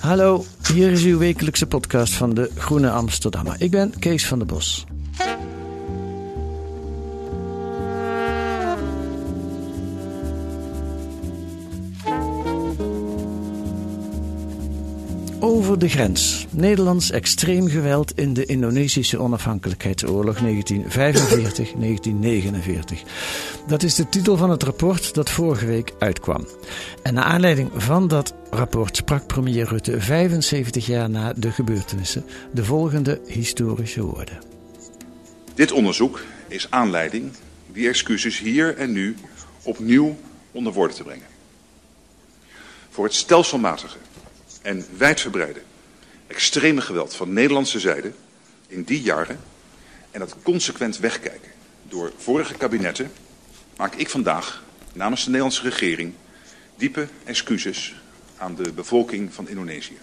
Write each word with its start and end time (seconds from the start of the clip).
Hallo, 0.00 0.44
hier 0.72 0.90
is 0.90 1.04
uw 1.04 1.18
wekelijkse 1.18 1.66
podcast 1.66 2.12
van 2.12 2.34
de 2.34 2.50
Groene 2.56 2.90
Amsterdammer. 2.90 3.54
Ik 3.58 3.70
ben 3.70 3.98
Kees 3.98 4.26
van 4.26 4.38
der 4.38 4.46
Bos. 4.46 4.86
Over 15.50 15.78
de 15.78 15.88
grens. 15.88 16.46
Nederlands 16.50 17.10
extreem 17.10 17.68
geweld 17.68 18.18
in 18.18 18.34
de 18.34 18.44
Indonesische 18.44 19.18
onafhankelijkheidsoorlog 19.18 20.36
1945-1949. 20.36 20.42
Dat 23.66 23.82
is 23.82 23.94
de 23.94 24.08
titel 24.08 24.36
van 24.36 24.50
het 24.50 24.62
rapport 24.62 25.14
dat 25.14 25.30
vorige 25.30 25.66
week 25.66 25.92
uitkwam. 25.98 26.46
En 27.02 27.14
naar 27.14 27.24
aanleiding 27.24 27.70
van 27.74 28.08
dat 28.08 28.34
rapport 28.50 28.96
sprak 28.96 29.26
premier 29.26 29.68
Rutte 29.68 30.00
75 30.00 30.86
jaar 30.86 31.10
na 31.10 31.32
de 31.32 31.50
gebeurtenissen 31.50 32.24
de 32.52 32.64
volgende 32.64 33.20
historische 33.26 34.02
woorden. 34.02 34.38
Dit 35.54 35.72
onderzoek 35.72 36.22
is 36.48 36.70
aanleiding 36.70 37.30
die 37.72 37.88
excuses 37.88 38.38
hier 38.38 38.76
en 38.76 38.92
nu 38.92 39.16
opnieuw 39.62 40.16
onder 40.52 40.72
woorden 40.72 40.96
te 40.96 41.02
brengen. 41.02 41.26
Voor 42.90 43.04
het 43.04 43.14
stelselmatige 43.14 43.96
en 44.62 44.86
wijdverbreide 44.96 45.60
extreme 46.26 46.80
geweld 46.80 47.14
van 47.14 47.32
Nederlandse 47.32 47.80
zijde 47.80 48.12
in 48.66 48.82
die 48.82 49.02
jaren 49.02 49.38
en 50.10 50.20
het 50.20 50.34
consequent 50.42 50.98
wegkijken 50.98 51.50
door 51.88 52.12
vorige 52.16 52.54
kabinetten 52.54 53.10
maak 53.76 53.94
ik 53.94 54.10
vandaag 54.10 54.62
namens 54.92 55.20
de 55.20 55.30
Nederlandse 55.30 55.62
regering 55.62 56.12
diepe 56.76 57.08
excuses 57.24 57.94
aan 58.36 58.54
de 58.54 58.72
bevolking 58.72 59.34
van 59.34 59.48
Indonesië. 59.48 59.98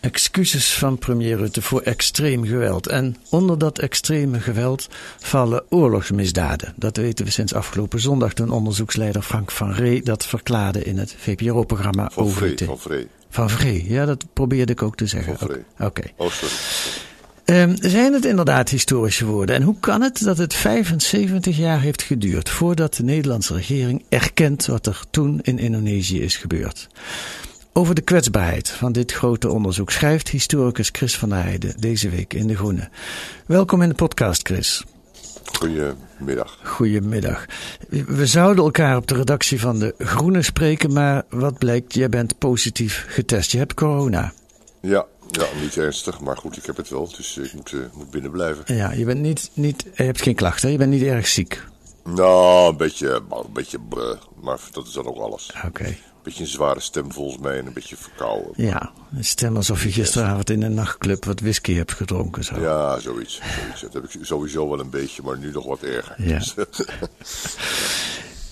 Excuses 0.00 0.74
van 0.74 0.98
premier 0.98 1.36
Rutte 1.36 1.62
voor 1.62 1.80
extreem 1.80 2.44
geweld. 2.44 2.86
En 2.86 3.16
onder 3.30 3.58
dat 3.58 3.78
extreme 3.78 4.40
geweld 4.40 4.88
vallen 5.18 5.64
oorlogsmisdaden. 5.68 6.74
Dat 6.76 6.96
weten 6.96 7.24
we 7.24 7.30
sinds 7.30 7.54
afgelopen 7.54 8.00
zondag 8.00 8.32
toen 8.32 8.50
onderzoeksleider 8.50 9.22
Frank 9.22 9.50
van 9.50 9.72
Ree 9.72 10.02
dat 10.02 10.26
verklaarde 10.26 10.84
in 10.84 10.98
het 10.98 11.14
VPRO-programma. 11.18 12.10
Vree, 12.14 12.56
van 12.64 12.78
Vree. 12.78 13.08
Van 13.32 13.50
Vree, 13.50 13.84
ja, 13.88 14.04
dat 14.04 14.24
probeerde 14.32 14.72
ik 14.72 14.82
ook 14.82 14.96
te 14.96 15.06
zeggen. 15.06 15.38
Van 15.38 15.48
Vree. 15.48 15.64
Oké. 15.78 16.02
Oh. 16.16 16.32
Ehm, 17.44 17.76
zijn 17.80 18.12
het 18.12 18.24
inderdaad 18.24 18.68
historische 18.68 19.24
woorden? 19.24 19.54
En 19.54 19.62
hoe 19.62 19.76
kan 19.80 20.02
het 20.02 20.22
dat 20.22 20.38
het 20.38 20.54
75 20.54 21.56
jaar 21.56 21.80
heeft 21.80 22.02
geduurd 22.02 22.48
voordat 22.48 22.94
de 22.94 23.02
Nederlandse 23.02 23.54
regering 23.54 24.04
erkent 24.08 24.66
wat 24.66 24.86
er 24.86 25.02
toen 25.10 25.40
in 25.42 25.58
Indonesië 25.58 26.20
is 26.22 26.36
gebeurd? 26.36 26.88
Over 27.72 27.94
de 27.94 28.02
kwetsbaarheid 28.02 28.68
van 28.68 28.92
dit 28.92 29.12
grote 29.12 29.50
onderzoek 29.50 29.90
schrijft 29.90 30.28
historicus 30.28 30.88
Chris 30.92 31.18
van 31.18 31.28
der 31.28 31.42
Heijden 31.42 31.74
deze 31.80 32.08
week 32.08 32.34
in 32.34 32.46
De 32.46 32.56
Groene. 32.56 32.88
Welkom 33.46 33.82
in 33.82 33.88
de 33.88 33.94
podcast, 33.94 34.46
Chris. 34.46 34.84
Goedemiddag. 35.44 36.58
Goedemiddag. 36.62 37.46
We 37.88 38.26
zouden 38.26 38.64
elkaar 38.64 38.96
op 38.96 39.06
de 39.06 39.14
redactie 39.14 39.60
van 39.60 39.78
De 39.78 39.94
Groene 39.98 40.42
spreken, 40.42 40.92
maar 40.92 41.22
wat 41.28 41.58
blijkt, 41.58 41.94
jij 41.94 42.08
bent 42.08 42.38
positief 42.38 43.04
getest. 43.08 43.52
Je 43.52 43.58
hebt 43.58 43.74
corona. 43.74 44.32
Ja, 44.80 45.06
ja, 45.30 45.44
niet 45.60 45.76
ernstig, 45.76 46.20
maar 46.20 46.36
goed, 46.36 46.56
ik 46.56 46.66
heb 46.66 46.76
het 46.76 46.88
wel, 46.88 47.08
dus 47.16 47.36
ik 47.36 47.52
moet, 47.52 47.72
eh, 47.72 47.78
moet 47.94 48.10
binnen 48.10 48.30
blijven. 48.30 48.76
Ja, 48.76 48.92
je 48.92 49.04
bent 49.04 49.20
niet, 49.20 49.50
niet, 49.54 49.86
je 49.94 50.02
hebt 50.02 50.22
geen 50.22 50.34
klachten, 50.34 50.70
je 50.70 50.78
bent 50.78 50.90
niet 50.90 51.02
erg 51.02 51.26
ziek. 51.26 51.64
Nou, 52.04 52.70
een 52.70 52.76
beetje, 52.76 53.08
een 53.08 53.52
beetje, 53.52 53.78
brr, 53.88 54.18
maar 54.40 54.58
dat 54.72 54.86
is 54.86 54.92
dan 54.92 55.06
ook 55.06 55.18
alles. 55.18 55.54
Oké. 55.66 55.96
Beetje 56.22 56.42
een 56.42 56.48
zware 56.48 56.80
stem 56.80 57.12
volgens 57.12 57.42
mij 57.42 57.58
en 57.58 57.66
een 57.66 57.72
beetje 57.72 57.96
verkouden. 57.96 58.52
Ja, 58.56 58.92
een 59.16 59.24
stem 59.24 59.56
alsof 59.56 59.82
je 59.82 59.92
gisteravond 59.92 60.50
in 60.50 60.62
een 60.62 60.74
nachtclub 60.74 61.24
wat 61.24 61.40
whisky 61.40 61.74
hebt 61.74 61.92
gedronken. 61.92 62.44
Zo. 62.44 62.60
Ja, 62.60 62.98
zoiets, 62.98 63.40
zoiets. 63.60 63.80
Dat 63.80 63.92
heb 63.92 64.04
ik 64.04 64.18
sowieso 64.20 64.68
wel 64.68 64.80
een 64.80 64.90
beetje, 64.90 65.22
maar 65.22 65.38
nu 65.38 65.50
nog 65.50 65.66
wat 65.66 65.82
erger. 65.82 66.14
Ja. 66.18 66.40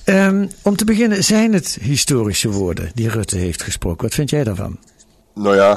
Ehm, 0.05 0.49
om 0.63 0.77
te 0.77 0.85
beginnen, 0.85 1.25
zijn 1.25 1.53
het 1.53 1.79
historische 1.81 2.51
woorden 2.51 2.91
die 2.95 3.09
Rutte 3.09 3.37
heeft 3.37 3.63
gesproken? 3.63 4.03
Wat 4.03 4.15
vind 4.15 4.31
jij 4.31 4.45
daarvan? 4.45 4.79
Nou 5.35 5.57
ja, 5.57 5.71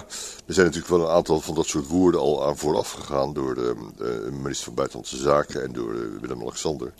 er 0.45 0.53
zijn 0.53 0.65
natuurlijk 0.65 0.93
wel 0.93 1.01
een 1.01 1.15
aantal 1.15 1.39
van 1.39 1.55
dat 1.55 1.67
soort 1.67 1.87
woorden 1.87 2.21
al 2.21 2.47
aan 2.47 2.57
vooraf 2.57 2.91
gegaan 2.91 3.33
door 3.33 3.55
de, 3.55 3.75
de 3.97 4.29
minister 4.31 4.65
van 4.65 4.73
Buitenlandse 4.73 5.17
Zaken 5.17 5.63
en 5.63 5.73
door 5.73 5.93
eh, 5.93 5.99
Willem-Alexander. 6.21 6.93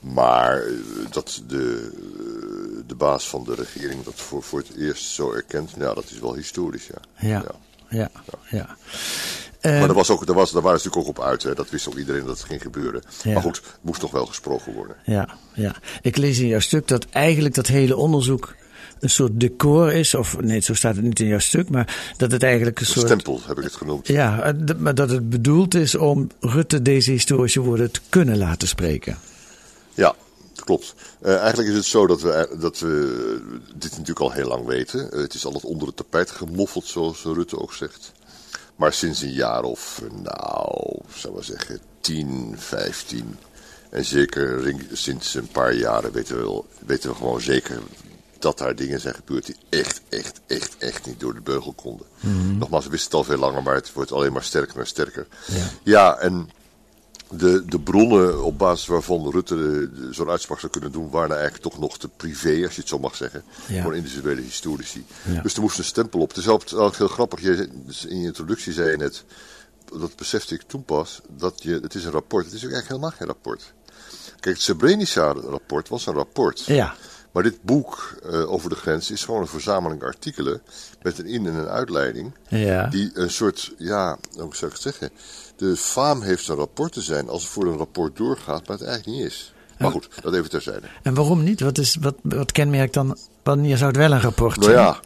Maar 0.00 0.62
eh, 0.62 0.72
dat 1.10 1.42
de, 1.46 1.92
eh, 1.94 2.71
de 2.92 2.98
baas 2.98 3.28
van 3.28 3.44
de 3.44 3.54
regering 3.54 4.04
dat 4.04 4.14
voor, 4.14 4.42
voor 4.42 4.58
het 4.58 4.76
eerst 4.76 5.04
zo 5.04 5.32
erkent, 5.32 5.76
nou 5.76 5.94
dat 5.94 6.10
is 6.10 6.18
wel 6.18 6.34
historisch, 6.34 6.86
ja. 6.86 7.28
Ja, 7.28 7.44
ja, 7.88 8.10
ja. 8.50 8.76
Maar 9.62 9.86
daar, 9.86 9.94
was 9.94 10.10
ook, 10.10 10.26
daar, 10.26 10.36
was, 10.36 10.50
daar 10.52 10.62
waren 10.62 10.80
ze 10.80 10.86
natuurlijk 10.86 11.16
ook 11.16 11.24
op 11.24 11.30
uit, 11.30 11.42
hè. 11.42 11.54
dat 11.54 11.70
wist 11.70 11.88
ook 11.88 11.96
iedereen 11.96 12.26
dat 12.26 12.38
het 12.38 12.46
ging 12.46 12.62
gebeuren. 12.62 13.02
Ja. 13.22 13.32
Maar 13.32 13.42
goed, 13.42 13.56
het 13.56 13.78
moest 13.80 14.02
nog 14.02 14.10
wel 14.10 14.26
gesproken 14.26 14.72
worden. 14.72 14.96
Ja, 15.04 15.28
ja. 15.54 15.74
Ik 16.02 16.16
lees 16.16 16.38
in 16.38 16.46
jouw 16.46 16.60
stuk 16.60 16.88
dat 16.88 17.06
eigenlijk 17.10 17.54
dat 17.54 17.66
hele 17.66 17.96
onderzoek 17.96 18.54
een 19.00 19.10
soort 19.10 19.40
decor 19.40 19.92
is. 19.92 20.14
Of 20.14 20.40
nee, 20.40 20.60
zo 20.60 20.74
staat 20.74 20.96
het 20.96 21.04
niet 21.04 21.20
in 21.20 21.26
jouw 21.26 21.38
stuk, 21.38 21.68
maar 21.68 22.12
dat 22.16 22.30
het 22.32 22.42
eigenlijk 22.42 22.80
een 22.80 22.86
Een 22.86 22.92
soort. 22.92 23.06
stempel 23.06 23.40
heb 23.46 23.58
ik 23.58 23.64
het 23.64 23.74
genoemd. 23.76 24.06
Ja, 24.06 24.42
eh, 24.42 24.76
maar 24.78 24.94
dat 24.94 25.10
het 25.10 25.30
bedoeld 25.30 25.74
is 25.74 25.94
om 25.94 26.28
Rutte 26.40 26.82
deze 26.82 27.10
historische 27.10 27.60
woorden 27.60 27.90
te 27.90 28.00
kunnen 28.08 28.38
laten 28.38 28.68
spreken. 28.68 29.18
Ja, 29.94 30.14
klopt. 30.64 30.94
Eh, 31.20 31.36
eigenlijk 31.36 31.68
is 31.68 31.76
het 31.76 31.84
zo 31.84 32.06
dat 32.06 32.20
we, 32.20 32.56
dat 32.58 32.78
we 32.78 33.40
dit 33.74 33.90
natuurlijk 33.90 34.20
al 34.20 34.32
heel 34.32 34.48
lang 34.48 34.66
weten. 34.66 35.12
Eh, 35.12 35.20
het 35.20 35.34
is 35.34 35.44
altijd 35.44 35.64
onder 35.64 35.86
het 35.86 35.96
tapijt 35.96 36.30
gemoffeld, 36.30 36.86
zoals 36.86 37.22
Rutte 37.22 37.58
ook 37.58 37.72
zegt. 37.72 38.12
Maar 38.76 38.92
sinds 38.92 39.22
een 39.22 39.32
jaar 39.32 39.62
of, 39.62 40.02
eh, 40.04 40.22
nou, 40.22 40.98
zou 41.14 41.34
maar 41.34 41.44
zeggen, 41.44 41.80
10, 42.00 42.54
15. 42.58 43.38
En 43.90 44.04
zeker 44.04 44.74
sinds 44.92 45.34
een 45.34 45.48
paar 45.48 45.74
jaren 45.74 46.12
weten 46.12 46.36
we, 46.36 46.42
wel, 46.42 46.66
weten 46.86 47.10
we 47.10 47.16
gewoon 47.16 47.40
zeker 47.40 47.78
dat 48.38 48.58
daar 48.58 48.76
dingen 48.76 49.00
zijn 49.00 49.14
gebeurd 49.14 49.46
die 49.46 49.56
echt, 49.68 50.00
echt, 50.08 50.40
echt, 50.46 50.76
echt 50.78 51.06
niet 51.06 51.20
door 51.20 51.34
de 51.34 51.40
beugel 51.40 51.72
konden. 51.72 52.06
Nogmaals, 52.58 52.84
we 52.84 52.90
wisten 52.90 53.10
het 53.10 53.18
al 53.18 53.24
veel 53.24 53.38
langer, 53.38 53.62
maar 53.62 53.74
het 53.74 53.92
wordt 53.92 54.12
alleen 54.12 54.32
maar 54.32 54.42
sterker 54.42 54.78
en 54.78 54.86
sterker. 54.86 55.26
Ja. 55.46 55.64
ja 55.82 56.18
en 56.18 56.50
de, 57.36 57.64
de 57.66 57.80
bronnen 57.80 58.44
op 58.44 58.58
basis 58.58 58.86
waarvan 58.86 59.30
Rutte 59.30 59.90
zo'n 60.10 60.28
uitspraak 60.30 60.60
zou 60.60 60.72
kunnen 60.72 60.92
doen, 60.92 61.10
waren 61.10 61.30
eigenlijk 61.36 61.62
toch 61.62 61.78
nog 61.78 61.98
te 61.98 62.08
privé, 62.08 62.62
als 62.64 62.74
je 62.74 62.80
het 62.80 62.88
zo 62.88 62.98
mag 62.98 63.16
zeggen. 63.16 63.42
Ja. 63.68 63.82
Voor 63.82 63.96
individuele 63.96 64.40
historici. 64.40 65.04
Ja. 65.32 65.40
Dus 65.42 65.54
er 65.54 65.60
moest 65.60 65.78
een 65.78 65.84
stempel 65.84 66.20
op. 66.20 66.28
Het 66.28 66.36
is 66.38 66.48
ook 66.48 66.96
heel 66.96 67.08
grappig. 67.08 67.40
Je, 67.40 67.68
in 68.08 68.20
je 68.20 68.26
introductie 68.26 68.72
zei 68.72 68.90
je 68.90 68.96
net, 68.96 69.24
dat 69.98 70.16
besefte 70.16 70.54
ik 70.54 70.62
toen 70.62 70.84
pas, 70.84 71.20
dat 71.36 71.62
je, 71.62 71.78
het 71.82 71.94
is 71.94 72.04
een 72.04 72.10
rapport. 72.12 72.44
Het 72.44 72.54
is 72.54 72.64
ook 72.64 72.70
eigenlijk 72.72 72.88
helemaal 73.00 73.18
geen 73.18 73.26
rapport. 73.26 73.72
Kijk, 74.40 74.54
het 74.54 74.64
Srebrenica-rapport 74.64 75.88
was 75.88 76.06
een 76.06 76.14
rapport. 76.14 76.60
Ja, 76.64 76.94
Maar 77.32 77.42
dit 77.42 77.62
boek 77.62 78.16
eh, 78.30 78.52
over 78.52 78.70
de 78.70 78.76
grens 78.76 79.10
is 79.10 79.24
gewoon 79.24 79.40
een 79.40 79.46
verzameling 79.46 80.02
artikelen 80.02 80.62
met 81.02 81.18
een 81.18 81.26
in- 81.26 81.46
en 81.46 81.54
een 81.54 81.68
uitleiding. 81.68 82.32
ja. 82.48 82.86
Die 82.86 83.10
een 83.14 83.30
soort, 83.30 83.72
ja, 83.78 84.18
hoe 84.38 84.54
zou 84.56 84.66
ik 84.70 84.72
het 84.72 84.80
zeggen? 84.82 85.10
De 85.56 85.76
faam 85.76 86.22
heeft 86.22 86.48
een 86.48 86.56
rapport 86.56 86.92
te 86.92 87.00
zijn 87.02 87.28
als 87.28 87.42
het 87.42 87.52
voor 87.52 87.66
een 87.66 87.76
rapport 87.76 88.16
doorgaat, 88.16 88.66
maar 88.68 88.78
het 88.78 88.86
eigenlijk 88.86 89.18
niet 89.18 89.26
is. 89.26 89.52
Maar 89.78 89.90
goed, 89.90 90.08
dat 90.22 90.34
even 90.34 90.50
terzijde. 90.50 90.86
En 91.02 91.14
waarom 91.14 91.42
niet? 91.42 91.60
Wat, 91.60 91.78
is, 91.78 91.96
wat, 92.00 92.14
wat 92.22 92.52
kenmerkt 92.52 92.94
dan, 92.94 93.16
wanneer 93.42 93.76
zou 93.76 93.88
het 93.90 93.98
wel 94.00 94.12
een 94.12 94.20
rapport 94.20 94.56
Nou 94.56 94.70
zijn? 94.70 94.84
ja, 94.84 95.00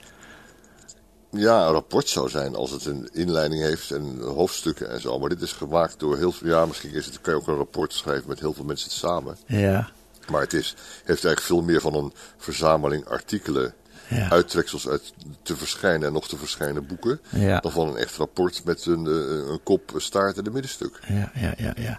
ja, 1.30 1.66
een 1.66 1.72
rapport 1.72 2.08
zou 2.08 2.28
zijn 2.28 2.54
als 2.54 2.70
het 2.70 2.84
een 2.84 3.08
inleiding 3.12 3.62
heeft 3.62 3.90
en 3.90 4.18
hoofdstukken 4.20 4.90
en 4.90 5.00
zo. 5.00 5.18
Maar 5.18 5.28
dit 5.28 5.42
is 5.42 5.52
gemaakt 5.52 5.98
door 5.98 6.16
heel 6.16 6.32
veel, 6.32 6.48
ja, 6.48 6.66
misschien 6.66 6.92
is 6.94 7.06
het, 7.06 7.20
kan 7.20 7.34
je 7.34 7.40
ook 7.40 7.46
een 7.48 7.56
rapport 7.56 7.92
schrijven 7.92 8.28
met 8.28 8.40
heel 8.40 8.52
veel 8.52 8.64
mensen 8.64 8.90
samen. 8.90 9.36
Ja, 9.46 9.90
Maar 10.30 10.40
het 10.40 10.52
is, 10.52 10.74
heeft 11.04 11.24
eigenlijk 11.24 11.40
veel 11.40 11.62
meer 11.62 11.80
van 11.80 11.94
een 11.94 12.12
verzameling 12.36 13.08
artikelen, 13.08 13.74
Ja. 14.08 14.30
uittreksels 14.30 14.88
uit 14.88 15.12
te 15.42 15.56
verschijnen 15.56 16.06
en 16.06 16.12
nog 16.12 16.28
te 16.28 16.36
verschijnen 16.36 16.86
boeken. 16.86 17.20
Ja. 17.30 17.60
Dan 17.60 17.72
van 17.72 17.88
een 17.88 17.96
echt 17.96 18.16
rapport 18.16 18.64
met 18.64 18.86
een, 18.86 19.06
eh, 19.06 19.50
een 19.52 19.60
kop, 19.62 19.94
een 19.94 20.00
staart 20.00 20.38
en 20.38 20.46
een 20.46 20.52
middenstuk. 20.52 21.00
ja, 21.08 21.30
ja, 21.34 21.54
ja. 21.58 21.72
ja. 21.76 21.98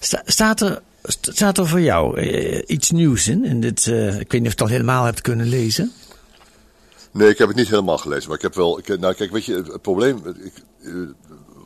Sta- 0.00 0.22
staat, 0.24 0.60
er, 0.60 0.82
st- 1.02 1.30
staat 1.32 1.58
er 1.58 1.66
voor 1.68 1.80
jou 1.80 2.20
eh, 2.20 2.62
iets 2.66 2.90
nieuws 2.90 3.28
in? 3.28 3.44
in 3.44 3.60
dit, 3.60 3.86
eh, 3.86 4.20
ik 4.20 4.32
weet 4.32 4.40
niet 4.40 4.40
of 4.40 4.42
je 4.42 4.48
het 4.48 4.60
al 4.60 4.66
helemaal 4.68 5.04
hebt 5.04 5.20
kunnen 5.20 5.46
lezen. 5.46 5.92
Nee, 7.10 7.28
ik 7.28 7.38
heb 7.38 7.48
het 7.48 7.56
niet 7.56 7.68
helemaal 7.68 7.98
gelezen, 7.98 8.26
maar 8.28 8.36
ik 8.36 8.42
heb 8.42 8.54
wel. 8.54 8.78
Ik, 8.78 8.98
nou, 9.00 9.14
kijk, 9.14 9.30
weet 9.30 9.44
je, 9.44 9.54
het, 9.54 9.82
probleem. 9.82 10.22
Ik, 10.42 10.52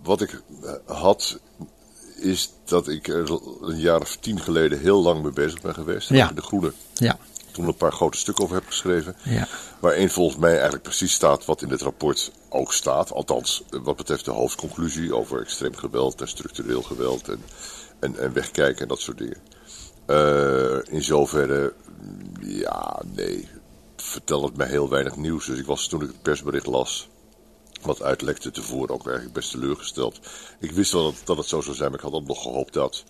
wat 0.03 0.21
ik 0.21 0.41
had. 0.87 1.39
Is 2.21 2.53
dat 2.65 2.89
ik 2.89 3.09
er 3.09 3.31
een 3.63 3.79
jaar 3.81 4.01
of 4.01 4.17
tien 4.21 4.41
geleden 4.41 4.79
heel 4.81 5.03
lang 5.03 5.23
mee 5.23 5.33
bezig 5.33 5.61
ben 5.61 5.75
geweest. 5.75 6.09
Ja. 6.09 6.29
In 6.29 6.35
De 6.35 6.43
Groene. 6.43 6.73
Ja, 6.95 7.19
Toen 7.53 7.67
een 7.67 7.75
paar 7.75 7.93
grote 7.93 8.19
stukken 8.19 8.45
over 8.45 8.57
heb 8.57 8.67
geschreven. 8.67 9.17
ja, 9.23 9.49
Waarin 9.81 10.11
volgens 10.11 10.39
mij 10.39 10.53
eigenlijk 10.53 10.83
precies 10.83 11.13
staat 11.13 11.45
wat 11.45 11.63
in 11.63 11.69
dit 11.69 11.83
rapport 11.83 12.33
ook 12.49 12.73
staat. 12.73 13.13
Althans, 13.13 13.63
wat 13.71 13.97
betreft 13.97 14.25
de 14.25 14.31
hoofdconclusie 14.31 15.15
over 15.15 15.41
extreem 15.41 15.77
geweld 15.77 16.21
en 16.21 16.29
structureel 16.29 16.83
geweld 16.83 17.29
en, 17.29 17.43
en, 18.01 18.19
en 18.19 18.33
wegkijken 18.33 18.83
en 18.83 18.89
dat 18.89 19.01
soort 19.01 19.19
dingen. 19.19 19.39
Eh, 20.07 20.95
in 20.95 21.03
zoverre, 21.03 21.73
ja, 22.41 23.03
nee, 23.15 23.49
vertel 23.97 24.45
het 24.45 24.57
mij 24.57 24.69
heel 24.69 24.89
weinig 24.89 25.17
nieuws. 25.17 25.47
Dus 25.47 25.59
ik 25.59 25.67
was 25.67 25.87
toen 25.87 26.03
ik 26.03 26.09
het 26.09 26.23
persbericht 26.23 26.67
las, 26.67 27.09
wat 27.83 28.03
uitlekte 28.03 28.51
tevoren 28.51 28.95
ook 28.95 29.05
eigenlijk 29.05 29.35
best 29.35 29.51
teleurgesteld. 29.51 30.21
Ik 30.61 30.73
wist 30.73 30.93
wel 30.93 31.03
dat, 31.03 31.21
dat 31.25 31.37
het 31.37 31.47
zo 31.47 31.61
zou 31.61 31.77
zijn, 31.77 31.91
maar 31.91 31.99
ik 31.99 32.05
had 32.05 32.15
ook 32.15 32.27
nog 32.27 32.43
gehoopt 32.43 32.73
dat. 32.73 33.05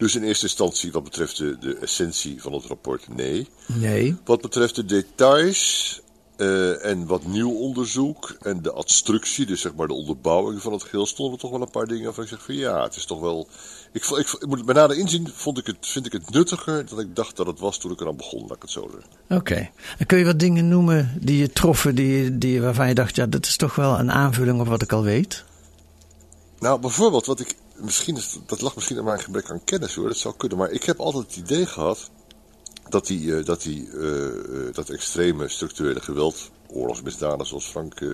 Dus 0.00 0.14
in 0.14 0.22
eerste 0.22 0.44
instantie, 0.44 0.92
wat 0.92 1.04
betreft 1.04 1.36
de, 1.36 1.58
de 1.58 1.76
essentie 1.76 2.42
van 2.42 2.52
het 2.52 2.64
rapport, 2.64 3.14
nee. 3.14 3.48
nee. 3.66 4.16
Wat 4.24 4.40
betreft 4.40 4.74
de 4.74 4.84
details 4.84 6.00
eh, 6.36 6.84
en 6.84 7.06
wat 7.06 7.26
nieuw 7.26 7.52
onderzoek 7.52 8.36
en 8.40 8.62
de 8.62 8.72
adstructie, 8.72 9.46
dus 9.46 9.60
zeg 9.60 9.74
maar 9.74 9.86
de 9.86 9.94
onderbouwing 9.94 10.62
van 10.62 10.72
het 10.72 10.82
geheel, 10.82 11.06
stonden 11.06 11.34
er 11.34 11.40
toch 11.40 11.50
wel 11.50 11.60
een 11.60 11.70
paar 11.70 11.86
dingen 11.86 12.04
waarvan 12.04 12.24
ik 12.24 12.30
zeg 12.30 12.44
van 12.44 12.54
ja, 12.54 12.82
het 12.82 12.96
is 12.96 13.04
toch 13.04 13.20
wel. 13.20 13.48
Ik, 13.92 14.04
ik, 14.04 14.46
moet 14.46 14.64
bij 14.64 14.74
nader 14.74 14.96
inzien 14.96 15.28
vond 15.34 15.58
ik 15.58 15.66
het, 15.66 15.76
vind 15.80 16.06
ik 16.06 16.12
het 16.12 16.30
nuttiger 16.30 16.86
dan 16.86 17.00
ik 17.00 17.16
dacht 17.16 17.36
dat 17.36 17.46
het 17.46 17.58
was 17.58 17.78
toen 17.78 17.92
ik 17.92 18.00
eraan 18.00 18.16
begon, 18.16 18.40
laat 18.40 18.56
ik 18.56 18.62
het 18.62 18.70
zo 18.70 18.90
zeggen. 18.92 19.38
Oké. 19.38 19.70
En 19.98 20.06
kun 20.06 20.18
je 20.18 20.24
wat 20.24 20.38
dingen 20.38 20.68
noemen 20.68 21.18
die 21.20 21.38
je 21.38 21.50
troffen, 21.50 21.94
die, 21.94 22.38
die, 22.38 22.60
waarvan 22.60 22.88
je 22.88 22.94
dacht, 22.94 23.16
ja, 23.16 23.26
dat 23.26 23.46
is 23.46 23.56
toch 23.56 23.74
wel 23.74 23.98
een 23.98 24.12
aanvulling 24.12 24.60
op 24.60 24.66
wat 24.66 24.82
ik 24.82 24.92
al 24.92 25.02
weet? 25.02 25.44
Nou, 26.60 26.80
bijvoorbeeld, 26.80 27.26
wat 27.26 27.40
ik. 27.40 27.54
Misschien 27.80 28.16
is, 28.16 28.38
dat 28.46 28.60
lag 28.60 28.74
misschien 28.74 28.98
aan 28.98 29.04
mijn 29.04 29.20
gebrek 29.20 29.50
aan 29.50 29.64
kennis 29.64 29.94
hoor, 29.94 30.08
dat 30.08 30.16
zou 30.16 30.34
kunnen. 30.36 30.58
Maar 30.58 30.70
ik 30.70 30.82
heb 30.84 31.00
altijd 31.00 31.26
het 31.26 31.36
idee 31.36 31.66
gehad 31.66 32.10
dat 32.88 33.06
die, 33.06 33.36
eh, 33.36 33.44
dat, 33.44 33.62
die 33.62 33.88
eh, 33.98 34.26
eh, 34.26 34.32
dat 34.74 34.88
extreme 34.90 35.48
structurele 35.48 36.00
geweld, 36.00 36.50
oorlogsmisdaden 36.66 37.46
zoals 37.46 37.66
Frank 37.66 38.00
eh 38.00 38.08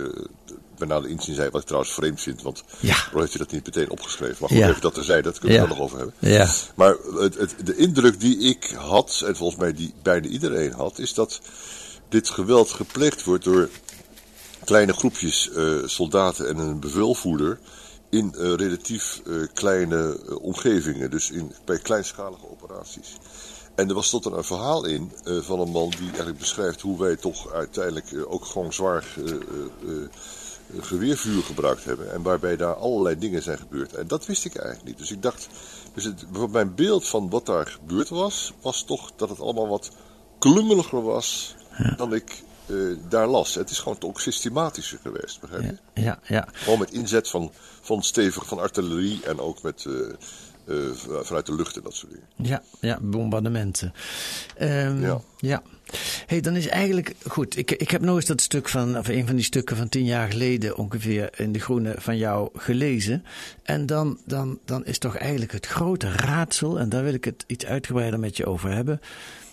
bij 0.77 0.87
nader 0.87 1.09
inzien 1.09 1.35
zei, 1.35 1.49
wat 1.49 1.61
ik 1.61 1.67
trouwens 1.67 1.93
vreemd 1.93 2.21
vind, 2.21 2.41
want 2.41 2.63
Ja. 2.79 2.93
waarom 2.95 3.19
heeft 3.19 3.33
hij 3.33 3.43
dat 3.43 3.51
niet 3.51 3.65
meteen 3.65 3.89
opgeschreven? 3.89 4.35
Maar 4.39 4.49
goed, 4.49 4.57
Ja. 4.57 4.69
even 4.69 4.81
dat 4.81 4.93
terzijde, 4.93 5.21
dat 5.21 5.39
kunnen 5.39 5.57
we 5.57 5.63
Ja. 5.63 5.67
wel 5.69 5.77
nog 5.77 5.85
over 5.85 5.97
hebben. 5.97 6.15
Ja. 6.19 6.49
Maar 6.75 6.95
het, 7.19 7.37
het, 7.37 7.55
de 7.65 7.75
indruk 7.75 8.19
die 8.19 8.37
ik 8.39 8.73
had, 8.77 9.23
en 9.25 9.35
volgens 9.35 9.59
mij 9.59 9.73
die 9.73 9.93
bijna 10.01 10.27
iedereen 10.27 10.71
had, 10.71 10.99
is 10.99 11.13
dat 11.13 11.41
dit 12.09 12.29
geweld 12.29 12.69
gepleegd 12.71 13.23
wordt 13.23 13.43
door 13.43 13.69
kleine 14.63 14.93
groepjes 14.93 15.49
soldaten 15.85 16.47
en 16.47 16.57
een 16.57 16.79
bevelvoerder 16.79 17.59
in 18.09 18.33
eh, 18.33 18.53
relatief 18.53 19.21
eh, 19.25 19.35
kleine 19.53 20.19
eh, 20.27 20.35
omgevingen, 20.41 21.11
dus 21.11 21.31
in, 21.31 21.51
bij 21.65 21.77
kleinschalige 21.77 22.49
operaties. 22.49 23.17
En 23.75 23.89
er 23.89 23.95
was 23.95 24.09
tot 24.09 24.25
een 24.25 24.43
verhaal 24.43 24.85
in 24.85 25.11
van 25.23 25.59
een 25.59 25.71
man 25.71 25.89
die 25.89 26.07
eigenlijk 26.07 26.37
beschrijft 26.37 26.81
hoe 26.81 26.99
wij 26.99 27.15
toch 27.15 27.51
uiteindelijk 27.51 28.25
ook 28.27 28.45
gewoon 28.45 28.73
zwaar 28.73 29.05
geweervuur 30.79 31.43
gebruikt 31.43 31.83
hebben. 31.83 32.11
En 32.11 32.21
waarbij 32.21 32.55
daar 32.57 32.73
allerlei 32.73 33.17
dingen 33.17 33.43
zijn 33.43 33.57
gebeurd. 33.57 33.93
En 33.93 34.07
dat 34.07 34.25
wist 34.25 34.45
ik 34.45 34.55
eigenlijk 34.55 34.87
niet. 34.87 34.97
Dus 34.97 35.11
ik 35.11 35.21
dacht, 35.21 35.47
dus 35.93 36.03
het, 36.03 36.51
mijn 36.51 36.75
beeld 36.75 37.07
van 37.07 37.29
wat 37.29 37.45
daar 37.45 37.67
gebeurd 37.67 38.09
was, 38.09 38.53
was 38.61 38.83
toch 38.83 39.11
dat 39.15 39.29
het 39.29 39.39
allemaal 39.39 39.67
wat 39.67 39.91
klungeliger 40.39 41.03
was 41.03 41.55
dan 41.97 42.13
ik 42.13 42.43
eh, 42.67 42.75
daar 43.09 43.27
las. 43.27 43.55
Het 43.55 43.69
is 43.69 43.79
gewoon 43.79 43.97
ook 43.99 44.19
systematischer 44.19 44.99
geweest, 45.01 45.39
begrijp 45.39 45.63
je? 45.63 46.01
Ja, 46.01 46.03
ja, 46.03 46.19
ja. 46.27 46.47
Gewoon 46.51 46.79
met 46.79 46.91
inzet 46.91 47.29
van, 47.29 47.51
van 47.81 48.03
stevig 48.03 48.45
van 48.45 48.59
artillerie 48.59 49.19
en 49.25 49.39
ook 49.39 49.61
met, 49.61 49.85
eh, 50.67 50.75
vanuit 51.21 51.45
de 51.45 51.55
lucht 51.55 51.75
en 51.75 51.83
dat 51.83 51.93
soort 51.93 52.11
dingen. 52.11 52.27
Ja, 52.35 52.61
ja 52.79 52.99
bombardementen. 53.01 53.93
Ehm, 54.55 55.01
ja. 55.01 55.21
Ja. 55.37 55.61
hey, 56.25 56.41
dan 56.41 56.55
is 56.55 56.67
eigenlijk 56.67 57.15
goed. 57.27 57.57
Ik, 57.57 57.71
ik 57.71 57.91
heb 57.91 58.01
nog 58.01 58.15
eens 58.15 58.25
dat 58.25 58.41
stuk 58.41 58.69
van, 58.69 58.97
of 58.97 59.07
een 59.07 59.25
van 59.25 59.35
die 59.35 59.45
stukken 59.45 59.77
van 59.77 59.89
tien 59.89 60.05
jaar 60.05 60.31
geleden 60.31 60.77
ongeveer 60.77 61.29
in 61.39 61.51
de 61.51 61.59
Groene 61.59 61.95
van 61.97 62.17
jou 62.17 62.49
gelezen. 62.53 63.23
En 63.63 63.85
dan, 63.85 64.19
dan, 64.25 64.59
dan 64.65 64.85
is 64.85 64.97
toch 64.97 65.15
eigenlijk 65.15 65.51
het 65.51 65.65
grote 65.65 66.11
raadsel, 66.11 66.79
en 66.79 66.89
daar 66.89 67.03
wil 67.03 67.13
ik 67.13 67.25
het 67.25 67.43
iets 67.47 67.65
uitgebreider 67.65 68.19
met 68.19 68.37
je 68.37 68.45
over 68.45 68.71
hebben. 68.71 69.01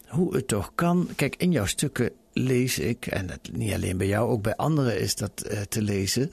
Hoe 0.09 0.37
het 0.37 0.49
toch 0.49 0.73
kan. 0.75 1.09
Kijk, 1.17 1.37
in 1.37 1.53
jouw 1.53 1.67
stukken 1.67 2.11
lees 2.35 2.79
ik, 2.79 3.07
en 3.07 3.27
dat, 3.27 3.39
niet 3.53 3.73
alleen 3.73 3.97
bij 3.97 4.07
jou, 4.07 4.31
ook 4.31 4.43
bij 4.43 4.57
anderen 4.57 5.01
is 5.01 5.15
dat 5.15 5.41
eh, 5.41 5.61
te 5.61 5.83
lezen 5.83 6.31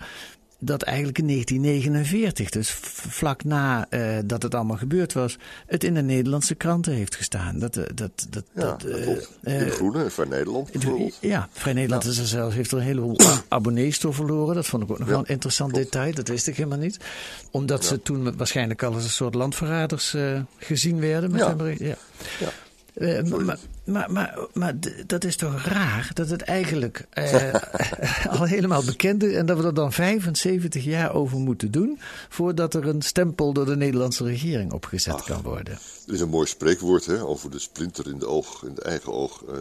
dat 0.63 0.81
eigenlijk 0.81 1.17
in 1.17 1.27
1949, 1.27 2.49
dus 2.49 2.69
vlak 3.09 3.43
na 3.43 3.85
eh, 3.89 4.17
dat 4.25 4.43
het 4.43 4.55
allemaal 4.55 4.77
gebeurd 4.77 5.13
was, 5.13 5.37
het 5.65 5.83
in 5.83 5.93
de 5.93 6.01
Nederlandse 6.01 6.55
kranten 6.55 6.93
heeft 6.93 7.15
gestaan. 7.15 7.59
Dat, 7.59 7.77
eh, 7.77 7.83
dat, 7.95 8.27
dat, 8.29 8.43
Ja, 8.55 8.61
dat, 8.63 8.79
de 9.41 9.69
Groene, 9.69 10.09
van 10.09 10.29
Nederland 10.29 10.71
bijvoorbeeld. 10.71 11.17
ja, 11.21 11.49
Vrij 11.51 11.73
Nederland 11.73 12.03
is 12.05 12.17
er 12.17 12.25
zelfs, 12.27 12.55
heeft 12.55 12.71
er 12.71 12.77
een 12.77 12.83
heleboel 12.83 13.17
abonnees 13.47 13.99
door 13.99 14.13
verloren. 14.13 14.55
Dat 14.55 14.65
vond 14.65 14.83
ik 14.83 14.91
ook 14.91 14.97
nog 14.99 15.07
Ja, 15.07 15.13
wel 15.13 15.23
een 15.23 15.29
interessant 15.33 15.71
klopt. 15.71 15.85
detail. 15.91 16.13
Dat 16.13 16.27
wist 16.27 16.47
ik 16.47 16.55
helemaal 16.55 16.77
niet. 16.77 16.97
Omdat 17.51 17.85
ze 17.85 18.01
toen 18.01 18.37
waarschijnlijk 18.37 18.83
al 18.83 18.93
als 18.93 19.03
een 19.03 19.09
soort 19.09 19.35
landverraders 19.35 20.15
gezien 20.57 20.99
werden. 20.99 21.31
Met 21.31 21.39
Ja. 21.41 21.55
hun. 21.57 21.77
Ja. 21.79 21.95
Ja. 22.93 23.05
Eh, 23.05 23.23
maar, 23.85 24.11
maar, 24.11 24.39
maar, 24.53 24.73
dat 25.05 25.23
is 25.23 25.35
toch 25.35 25.65
raar 25.65 26.11
dat 26.13 26.29
het 26.29 26.41
eigenlijk 26.41 27.05
eh, 27.09 27.53
al 28.29 28.43
helemaal 28.43 28.83
bekend 28.83 29.23
is 29.23 29.33
en 29.35 29.45
dat 29.45 29.57
we 29.57 29.63
er 29.63 29.73
dan 29.73 29.93
75 29.93 30.83
jaar 30.83 31.13
over 31.13 31.37
moeten 31.37 31.71
doen 31.71 31.99
voordat 32.29 32.73
er 32.73 32.87
een 32.87 33.01
stempel 33.01 33.53
door 33.53 33.65
de 33.65 33.75
Nederlandse 33.75 34.23
regering 34.23 34.71
opgezet 34.73 35.23
kan 35.23 35.41
worden. 35.41 35.73
Er 36.07 36.13
is 36.13 36.19
een 36.19 36.29
mooi 36.29 36.47
spreekwoord 36.47 37.05
hè, 37.05 37.23
over 37.23 37.51
de 37.51 37.59
splinter 37.59 38.07
in 38.07 38.19
de 38.19 38.27
oog, 38.27 38.63
in 38.63 38.75
de 38.75 38.81
eigen 38.81 39.13
oog. 39.13 39.43
eh 39.49 39.55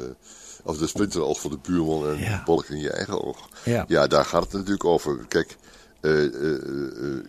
of 0.64 0.78
de 0.78 0.87
splinter 0.87 1.21
in 1.21 1.25
de 1.26 1.31
oog 1.31 1.40
van 1.40 1.50
de 1.50 1.59
buurman 1.62 2.09
en 2.09 2.19
Ja. 2.19 2.37
de 2.37 2.43
balk 2.45 2.64
in 2.64 2.78
je 2.78 2.90
eigen 2.90 3.25
oog. 3.25 3.49
Ja. 3.64 4.07
daar 4.07 4.25
gaat 4.25 4.43
het 4.43 4.52
natuurlijk 4.52 4.85
over. 4.85 5.25
Kijk, 5.28 5.57
eh, 6.00 6.25
eh, 6.25 6.54
eh, 6.54 7.25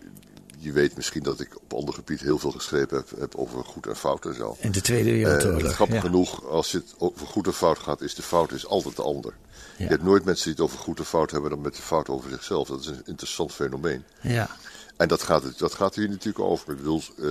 je 0.62 0.72
weet 0.72 0.96
misschien 0.96 1.22
dat 1.22 1.40
ik 1.40 1.56
op 1.62 1.72
ander 1.74 1.94
gebied 1.94 2.20
heel 2.20 2.38
veel 2.38 2.50
geschreven 2.50 2.96
heb, 2.96 3.10
heb 3.20 3.34
over 3.34 3.64
goed 3.64 3.86
en 3.86 3.96
fout 3.96 4.24
en 4.26 4.34
zo. 4.34 4.56
In 4.60 4.72
de 4.72 4.80
Tweede 4.80 5.10
Eh, 5.10 5.16
Wereldoorlog. 5.16 5.72
grappig 5.72 5.96
ja. 5.96 6.00
genoeg, 6.02 6.44
als 6.46 6.72
het 6.72 6.94
over 6.98 7.26
goed 7.26 7.46
en 7.46 7.52
fout 7.54 7.78
gaat, 7.78 8.00
is 8.00 8.14
de 8.14 8.22
fout 8.22 8.52
is 8.52 8.66
altijd 8.66 8.96
de 8.96 9.02
ander. 9.02 9.34
Ja. 9.76 9.84
Je 9.84 9.90
hebt 9.90 10.02
nooit 10.02 10.24
mensen 10.24 10.44
die 10.44 10.52
het 10.54 10.62
over 10.62 10.78
goed 10.78 10.98
en 10.98 11.04
fout 11.04 11.30
hebben 11.30 11.50
dan 11.50 11.60
met 11.60 11.76
de 11.76 11.82
fout 11.82 12.08
over 12.08 12.30
zichzelf. 12.30 12.68
Dat 12.68 12.80
is 12.80 12.86
een 12.86 13.02
interessant 13.04 13.52
fenomeen. 13.52 14.04
Ja. 14.20 14.50
En 14.96 15.08
dat 15.08 15.22
gaat, 15.22 15.42
het- 15.42 15.58
dat 15.58 15.74
gaat 15.74 15.94
hier 15.94 16.08
natuurlijk 16.08 16.44
over. 16.44 16.70
Ik 16.70 16.76
bedoel, 16.76 17.00
eh, 17.16 17.24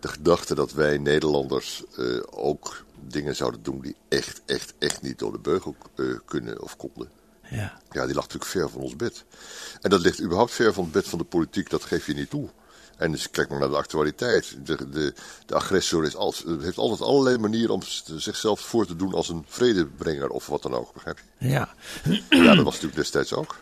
de 0.00 0.08
gedachte 0.08 0.54
dat 0.54 0.72
wij 0.72 0.98
Nederlanders 0.98 1.82
eh, 1.96 2.04
ook 2.30 2.84
dingen 3.08 3.36
zouden 3.36 3.62
doen 3.62 3.80
die 3.80 3.96
echt, 4.08 4.40
echt, 4.46 4.74
echt 4.78 5.02
niet 5.02 5.18
door 5.18 5.32
de 5.32 5.38
beugel 5.38 5.76
kunnen 6.24 6.62
of 6.62 6.76
konden. 6.76 7.08
Ja. 7.52 7.80
Ja, 7.90 8.06
die 8.06 8.14
lag 8.14 8.24
natuurlijk 8.24 8.50
ver 8.50 8.70
van 8.70 8.80
ons 8.80 8.96
bed. 8.96 9.24
En 9.80 9.90
dat 9.90 10.00
ligt 10.00 10.20
überhaupt 10.20 10.52
ver 10.52 10.72
van 10.72 10.84
het 10.84 10.92
bed 10.92 11.08
van 11.08 11.18
de 11.18 11.24
politiek, 11.24 11.70
dat 11.70 11.84
geef 11.84 12.06
je 12.06 12.14
niet 12.14 12.30
toe. 12.30 12.48
En 12.96 13.12
dus 13.12 13.30
kijk 13.30 13.48
maar 13.48 13.58
naar 13.58 13.68
de 13.68 13.76
actualiteit. 13.76 14.56
De, 14.64 14.90
de, 14.90 15.14
de 15.46 15.54
agressor 15.54 16.04
is 16.04 16.16
altijd, 16.16 16.62
heeft 16.62 16.78
altijd 16.78 17.00
allerlei 17.00 17.38
manieren 17.38 17.74
om 17.74 17.82
zichzelf 18.16 18.60
voor 18.60 18.86
te 18.86 18.96
doen 18.96 19.14
als 19.14 19.28
een 19.28 19.44
vredebrenger 19.48 20.28
of 20.28 20.46
wat 20.46 20.62
dan 20.62 20.74
ook, 20.74 20.92
begrijp 20.92 21.18
je? 21.18 21.48
ja. 21.48 21.74
Ja, 22.28 22.54
dat 22.54 22.64
was 22.64 22.74
natuurlijk 22.74 22.94
destijds 22.94 23.32
ook. 23.34 23.56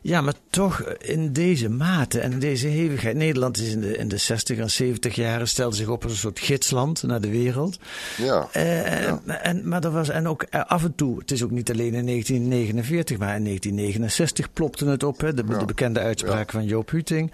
Ja, 0.00 0.20
maar 0.20 0.34
toch 0.50 0.80
in 0.82 1.32
deze 1.32 1.68
mate 1.68 2.20
en 2.20 2.32
in 2.32 2.38
deze 2.38 2.66
hevigheid. 2.66 3.16
Nederland 3.16 3.58
is 3.58 3.72
in 3.72 3.80
de, 3.80 3.96
in 3.96 4.08
de 4.08 4.16
60 4.16 4.58
en 4.58 4.70
70 4.70 5.14
jaren 5.14 5.48
stelde 5.48 5.76
zich 5.76 5.88
op 5.88 6.02
als 6.02 6.12
een 6.12 6.18
soort 6.18 6.38
gidsland 6.38 7.02
naar 7.02 7.20
de 7.20 7.30
wereld. 7.30 7.78
Ja. 8.16 8.48
Eh, 8.52 9.02
ja. 9.02 9.20
En, 9.42 9.68
maar 9.68 9.84
er 9.84 9.90
was, 9.90 10.08
en 10.08 10.28
ook 10.28 10.42
eh, 10.42 10.64
af 10.64 10.84
en 10.84 10.94
toe, 10.94 11.18
het 11.18 11.30
is 11.30 11.42
ook 11.42 11.50
niet 11.50 11.70
alleen 11.70 11.94
in 11.94 12.06
1949, 12.06 13.18
maar 13.18 13.36
in 13.36 13.44
1969 13.44 14.52
plopte 14.52 14.86
het 14.86 15.02
op. 15.02 15.20
Hè, 15.20 15.34
de, 15.34 15.44
Ja. 15.48 15.58
de 15.58 15.64
bekende 15.64 16.00
uitspraak 16.00 16.50
van 16.50 16.64
Joop 16.64 16.90
Huting. 16.90 17.32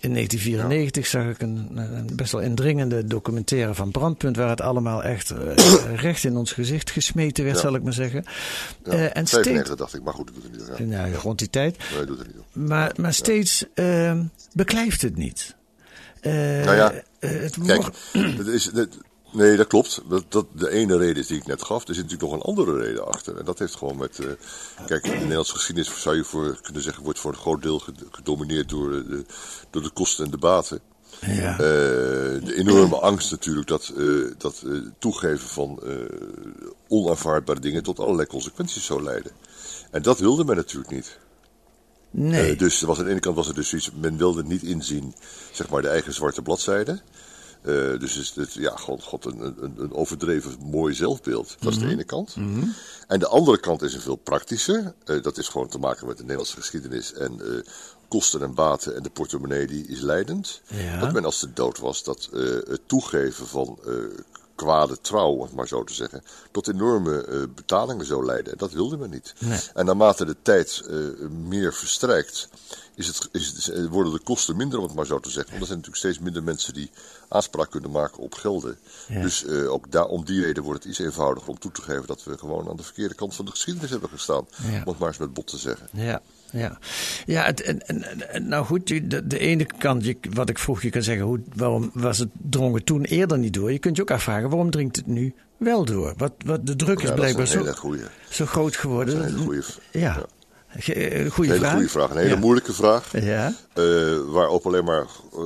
In 0.00 0.12
1994 0.14 1.06
zag 1.06 1.24
ik 1.24 1.42
een, 1.42 1.70
een 1.74 2.10
best 2.16 2.32
wel 2.32 2.40
indringende 2.40 3.04
documentaire 3.04 3.74
van 3.74 3.90
Brandpunt, 3.90 4.36
waar 4.36 4.48
het 4.48 4.60
allemaal 4.60 5.02
echt 5.02 5.30
eh, 5.30 5.36
recht 6.06 6.24
in 6.24 6.36
ons 6.36 6.52
gezicht 6.52 6.90
gesmeten 6.90 7.44
werd, 7.44 7.58
zal 7.58 7.74
ik 7.74 7.82
maar 7.82 7.92
zeggen. 7.92 8.24
Eh, 8.82 9.02
en 9.02 9.26
95 9.26 9.28
steeds, 9.44 9.76
dacht 9.76 9.94
ik, 9.94 10.02
maar 10.02 10.14
goed, 10.14 10.26
dat 10.26 10.34
doet 10.34 10.44
er 10.44 10.80
niet. 10.80 10.90
Ja. 10.90 11.02
nou, 11.02 11.14
rond 11.14 11.38
die 11.38 11.50
tijd. 11.50 11.76
Doet 12.16 12.20
er 12.20 12.26
niet. 12.34 12.68
Maar, 12.68 12.92
maar 13.00 13.14
steeds 13.14 13.64
eh, 13.74 14.20
beklijft 14.52 15.02
het 15.02 15.16
niet. 15.16 15.56
Eh, 16.20 16.32
Nou 16.32 16.76
ja, 16.76 16.92
eh, 17.18 17.30
het 17.30 17.56
Kijk, 17.66 17.86
is, 18.46 18.64
het- 18.72 18.98
nee, 19.32 19.56
dat 19.56 19.66
klopt. 19.66 20.02
Dat, 20.08 20.24
dat 20.28 20.46
de 20.54 20.70
ene 20.70 20.96
reden 20.96 21.16
is 21.16 21.26
die 21.26 21.36
ik 21.36 21.46
net 21.46 21.62
gaf. 21.62 21.88
Er 21.88 21.94
zit 21.94 22.04
natuurlijk 22.04 22.30
nog 22.32 22.40
een 22.40 22.46
andere 22.46 22.78
reden 22.86 23.06
achter. 23.06 23.38
En 23.38 23.44
dat 23.44 23.58
heeft 23.58 23.74
gewoon 23.76 23.96
met. 23.96 24.18
eh, 24.18 24.26
kijk, 24.86 25.02
de 25.02 25.10
Nederlandse 25.10 25.54
geschiedenis 25.54 26.00
zou 26.02 26.16
je 26.16 26.24
voor 26.24 26.58
kunnen 26.62 26.82
zeggen. 26.82 27.02
wordt 27.02 27.18
voor 27.18 27.32
een 27.32 27.38
groot 27.38 27.62
deel 27.62 27.78
ged- 27.78 28.04
gedomineerd 28.10 28.68
door, 28.68 28.90
de, 28.90 29.24
door 29.70 29.82
de 29.82 29.90
kosten 29.90 30.24
en 30.24 30.30
de 30.30 30.38
baten. 30.38 30.80
ja. 31.20 31.56
De 31.56 32.54
enorme 32.56 32.96
angst 32.96 33.30
natuurlijk 33.30 33.66
dat, 33.68 33.92
eh, 33.96 34.04
dat 34.38 34.62
eh, 34.66 34.72
toegeven 34.98 35.48
van 35.48 35.80
onaanvaardbare 36.88 37.60
dingen 37.60 37.82
tot 37.82 37.98
allerlei 38.00 38.26
consequenties 38.26 38.84
zou 38.84 39.02
leiden. 39.02 39.32
En 39.90 40.02
dat 40.02 40.18
wilde 40.18 40.44
men 40.44 40.56
natuurlijk 40.56 40.90
niet. 40.90 41.18
Nee. 42.10 42.52
Eh, 42.52 42.58
dus 42.58 42.80
was 42.80 42.98
aan 42.98 43.04
de 43.04 43.10
ene 43.10 43.20
kant 43.20 43.36
was 43.36 43.48
er 43.48 43.54
dus 43.54 43.68
zoiets, 43.68 43.90
men 44.00 44.16
wilde 44.16 44.44
niet 44.44 44.62
inzien, 44.62 45.14
zeg 45.52 45.68
maar, 45.68 45.82
de 45.82 45.88
eigen 45.88 46.12
zwarte 46.12 46.42
bladzijde. 46.42 47.00
Eh, 47.62 47.98
dus 47.98 48.16
is 48.16 48.32
het, 48.34 48.52
ja, 48.52 48.76
god, 48.76 49.02
god 49.02 49.24
een, 49.24 49.40
een, 49.40 49.74
een 49.76 49.92
overdreven 49.92 50.56
mooi 50.60 50.94
zelfbeeld. 50.94 51.56
Dat 51.60 51.72
is 51.72 51.78
de 51.78 51.88
ene 51.88 52.04
kant. 52.04 52.36
En 53.06 53.18
de 53.18 53.26
andere 53.26 53.60
kant 53.60 53.82
is 53.82 53.94
een 53.94 54.00
veel 54.00 54.16
praktischer. 54.16 54.94
Eh, 55.04 55.22
dat 55.22 55.38
is 55.38 55.48
gewoon 55.48 55.68
te 55.68 55.78
maken 55.78 56.06
met 56.06 56.16
de 56.16 56.22
Nederlandse 56.22 56.56
geschiedenis 56.56 57.12
en 57.12 57.40
kosten 58.08 58.42
en 58.42 58.54
baten 58.54 58.96
en 58.96 59.02
de 59.02 59.10
portemonnee 59.10 59.66
die 59.66 59.86
is 59.86 60.00
leidend. 60.00 60.60
Ja. 60.66 61.00
Dat 61.00 61.12
men 61.12 61.24
als 61.24 61.40
de 61.40 61.52
dood 61.52 61.78
was, 61.78 62.02
dat 62.02 62.28
het 62.68 62.80
toegeven 62.86 63.46
van 63.46 63.78
kwade 64.60 65.00
trouw, 65.00 65.30
om 65.30 65.42
het 65.42 65.54
maar 65.54 65.68
zo 65.68 65.84
te 65.84 65.94
zeggen, 65.94 66.22
tot 66.50 66.68
enorme 66.68 67.24
eh, 67.24 67.40
betalingen 67.54 68.06
zou 68.06 68.24
leiden. 68.24 68.52
En 68.52 68.58
dat 68.58 68.72
wilde 68.72 68.96
men 68.96 69.10
niet. 69.10 69.34
Nee. 69.38 69.58
En 69.74 69.84
naarmate 69.86 70.24
de 70.24 70.36
tijd 70.42 70.82
eh, 70.88 70.96
meer 71.28 71.74
verstrijkt, 71.74 72.48
is 72.94 73.06
het, 73.06 73.28
is 73.32 73.46
het, 73.46 73.68
eh, 73.68 73.86
worden 73.86 74.12
de 74.12 74.20
kosten 74.20 74.56
minder, 74.56 74.78
om 74.78 74.84
het 74.84 74.94
maar 74.94 75.06
zo 75.06 75.20
te 75.20 75.30
zeggen. 75.30 75.50
Want 75.50 75.60
er 75.60 75.66
zijn 75.66 75.78
natuurlijk 75.78 76.04
steeds 76.04 76.24
minder 76.24 76.42
mensen 76.42 76.74
die 76.74 76.90
aanspraak 77.28 77.70
kunnen 77.70 77.90
maken 77.90 78.18
op 78.18 78.34
gelden. 78.34 78.78
Ja. 79.08 79.22
Dus 79.22 79.46
ook 79.46 79.90
daar, 79.92 80.06
om 80.06 80.24
die 80.24 80.44
reden 80.44 80.62
wordt 80.62 80.82
het 80.82 80.92
iets 80.92 81.00
eenvoudiger 81.00 81.50
om 81.50 81.58
toe 81.58 81.72
te 81.72 81.82
geven 81.82 82.06
dat 82.06 82.24
we 82.24 82.38
gewoon 82.38 82.68
aan 82.68 82.76
de 82.76 82.82
verkeerde 82.82 83.14
kant 83.14 83.34
van 83.34 83.44
de 83.44 83.50
geschiedenis 83.50 83.90
hebben 83.90 84.08
gestaan. 84.08 84.46
Ja. 84.70 84.82
Om 84.84 84.88
het 84.88 84.98
maar 84.98 85.08
eens 85.08 85.18
met 85.18 85.34
bot 85.34 85.46
te 85.46 85.58
zeggen. 85.58 85.88
Ja, 85.92 86.22
ja. 86.52 86.78
ja 87.26 87.44
het, 87.44 87.60
en, 87.62 87.86
en, 87.86 88.28
en 88.30 88.48
nou 88.48 88.64
goed, 88.64 88.86
de, 89.10 89.26
de 89.26 89.38
ene 89.38 89.66
kant, 89.78 90.04
je, 90.04 90.16
wat 90.30 90.48
ik 90.48 90.58
vroeg, 90.58 90.82
je 90.82 90.90
kan 90.90 91.02
zeggen, 91.02 91.24
hoe, 91.26 91.40
waarom 91.54 91.90
was 91.94 92.18
het 92.18 92.28
drongen 92.50 92.84
toen 92.84 93.04
eerder 93.04 93.38
niet 93.38 93.54
door? 93.54 93.72
Je 93.72 93.78
kunt 93.78 93.96
je 93.96 94.02
ook 94.02 94.10
afvragen, 94.10 94.48
waarom 94.48 94.70
dringt 94.70 94.96
het 94.96 95.06
nu 95.06 95.34
wel 95.56 95.84
door? 95.84 96.14
Wat, 96.16 96.32
wat, 96.44 96.66
de 96.66 96.76
druk 96.76 97.00
is 97.00 97.08
Ja, 97.08 97.14
dat 97.14 97.24
is 97.24 97.32
blijkbaar 97.32 97.46
zo, 97.46 97.88
zo 98.30 98.46
groot 98.46 98.76
geworden. 98.76 99.16
dat 99.18 99.26
is 99.26 99.32
een 99.32 99.38
hele 99.50 99.62
ja, 99.92 100.26
eh, 100.94 101.24
een 101.24 101.30
goede 101.30 101.50
hele 101.50 101.62
vraag. 101.62 101.72
goede 101.74 101.88
vraag. 101.88 102.10
Een 102.10 102.16
hele 102.16 102.28
Ja. 102.28 102.36
moeilijke 102.36 102.72
vraag. 102.72 103.20
Ja, 103.20 103.54
Eh, 103.74 103.84
waarop 104.26 104.66
alleen 104.66 104.84
maar 104.84 105.06
eh, 105.32 105.40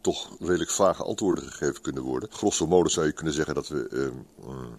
toch 0.00 0.30
redelijk 0.40 0.70
vage 0.70 1.02
antwoorden 1.02 1.44
gegeven 1.44 1.80
kunnen 1.82 2.02
worden. 2.02 2.28
Grosso 2.32 2.66
modo 2.66 2.88
zou 2.88 3.06
je 3.06 3.12
kunnen 3.12 3.34
zeggen 3.34 3.54
dat 3.54 3.68
we 3.68 3.88
ehm, 3.92 4.48
mm, 4.50 4.76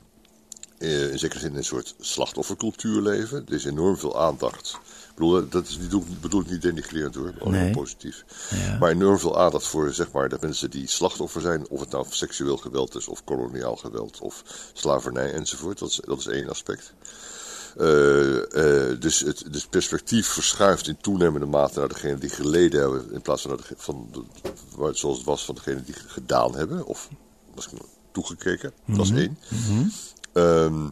in 1.11 1.19
zekere 1.19 1.39
zin 1.39 1.51
in 1.51 1.57
een 1.57 1.63
soort 1.63 1.95
slachtoffercultuur 1.99 3.01
leven. 3.01 3.43
Er 3.47 3.53
is 3.53 3.65
enorm 3.65 3.97
veel 3.97 4.19
aandacht. 4.21 4.79
Ik 5.11 5.17
bedoel, 5.17 5.49
dat 5.49 5.67
is, 5.67 5.77
niet, 5.77 6.21
bedoel 6.21 6.41
ik 6.41 6.49
niet 6.49 6.61
denigrerend 6.61 7.15
hoor, 7.15 7.33
maar 7.43 7.51
Nee. 7.51 7.71
positief. 7.71 8.25
Ja. 8.49 8.77
Maar 8.77 8.89
enorm 8.91 9.19
veel 9.19 9.39
aandacht 9.39 9.67
voor 9.67 9.93
zeg 9.93 10.11
maar, 10.11 10.29
de 10.29 10.37
mensen 10.41 10.69
die 10.69 10.87
slachtoffer 10.87 11.41
zijn. 11.41 11.69
Of 11.69 11.79
het 11.79 11.91
nou 11.91 12.05
seksueel 12.09 12.57
geweld 12.57 12.95
is, 12.95 13.07
of 13.07 13.23
koloniaal 13.23 13.75
geweld, 13.75 14.19
of 14.19 14.43
slavernij 14.73 15.33
enzovoort. 15.33 15.79
Dat 15.79 15.89
is, 15.89 15.99
dat 16.05 16.19
is 16.19 16.27
één 16.27 16.49
aspect. 16.49 16.93
Eh, 17.77 18.89
eh, 18.91 18.99
dus 18.99 19.19
het 19.19 19.43
dus 19.51 19.65
perspectief 19.65 20.27
verschuift 20.27 20.87
in 20.87 20.97
toenemende 21.01 21.45
mate 21.45 21.79
naar 21.79 21.87
degene 21.87 22.17
die 22.17 22.29
geleden 22.29 22.79
hebben, 22.79 23.13
in 23.13 23.21
plaats 23.21 23.41
van, 23.41 23.51
naar 23.51 23.59
de, 23.67 23.73
van 23.77 24.07
de, 24.11 24.93
zoals 24.93 25.17
het 25.17 25.25
was 25.25 25.45
van 25.45 25.55
degene 25.55 25.83
die 25.83 25.95
gedaan 26.07 26.55
hebben, 26.55 26.85
of 26.85 27.09
misschien 27.55 27.79
toegekeken. 28.11 28.73
Dat 28.85 29.05
is 29.05 29.11
één. 29.11 29.37
Ehm, 30.33 30.89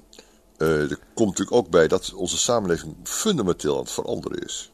eh, 0.59 0.91
er 0.91 0.99
komt 1.13 1.29
natuurlijk 1.29 1.57
ook 1.57 1.69
bij 1.69 1.87
dat 1.87 2.13
onze 2.13 2.37
samenleving 2.37 2.95
fundamenteel 3.03 3.73
aan 3.73 3.81
het 3.81 3.91
veranderen 3.91 4.43
is. 4.43 4.71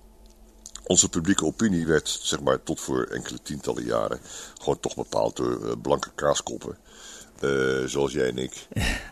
Onze 0.84 1.10
publieke 1.10 1.46
opinie 1.46 1.88
werd, 1.88 2.20
zeg 2.22 2.42
maar, 2.42 2.64
tot 2.64 2.80
voor 2.80 3.04
enkele 3.04 3.42
tientallen 3.42 3.84
jaren 3.84 4.20
gewoon 4.54 4.80
toch 4.80 4.96
bepaald 4.96 5.36
door 5.36 5.66
eh, 5.66 5.72
blanke 5.82 6.10
kaaskoppen. 6.16 6.78
eh, 7.40 7.84
zoals 7.86 8.12
jij 8.12 8.28
en 8.30 8.38
ik. 8.38 8.68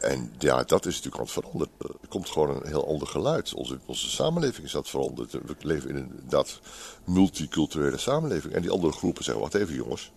En 0.00 0.32
ja, 0.38 0.62
dat 0.62 0.86
is 0.86 0.94
natuurlijk 0.94 1.16
aan 1.16 1.22
het 1.22 1.32
veranderen. 1.32 1.68
Er 1.78 2.08
komt 2.08 2.28
gewoon 2.28 2.50
een 2.50 2.66
heel 2.66 2.88
ander 2.88 3.06
geluid. 3.06 3.54
Onze, 3.54 3.78
onze 3.86 4.10
samenleving 4.10 4.66
is 4.66 4.74
aan 4.74 4.80
het 4.80 4.90
veranderen. 4.90 5.46
We 5.46 5.54
leven 5.60 5.90
in 5.90 5.96
een 5.96 6.10
inderdaad 6.10 6.60
multiculturele 7.04 7.98
samenleving. 7.98 8.54
En 8.54 8.62
die 8.62 8.70
andere 8.70 8.92
groepen 8.92 9.24
zeggen, 9.24 9.42
wacht 9.42 9.54
even 9.54 9.74
jongens. 9.74 10.12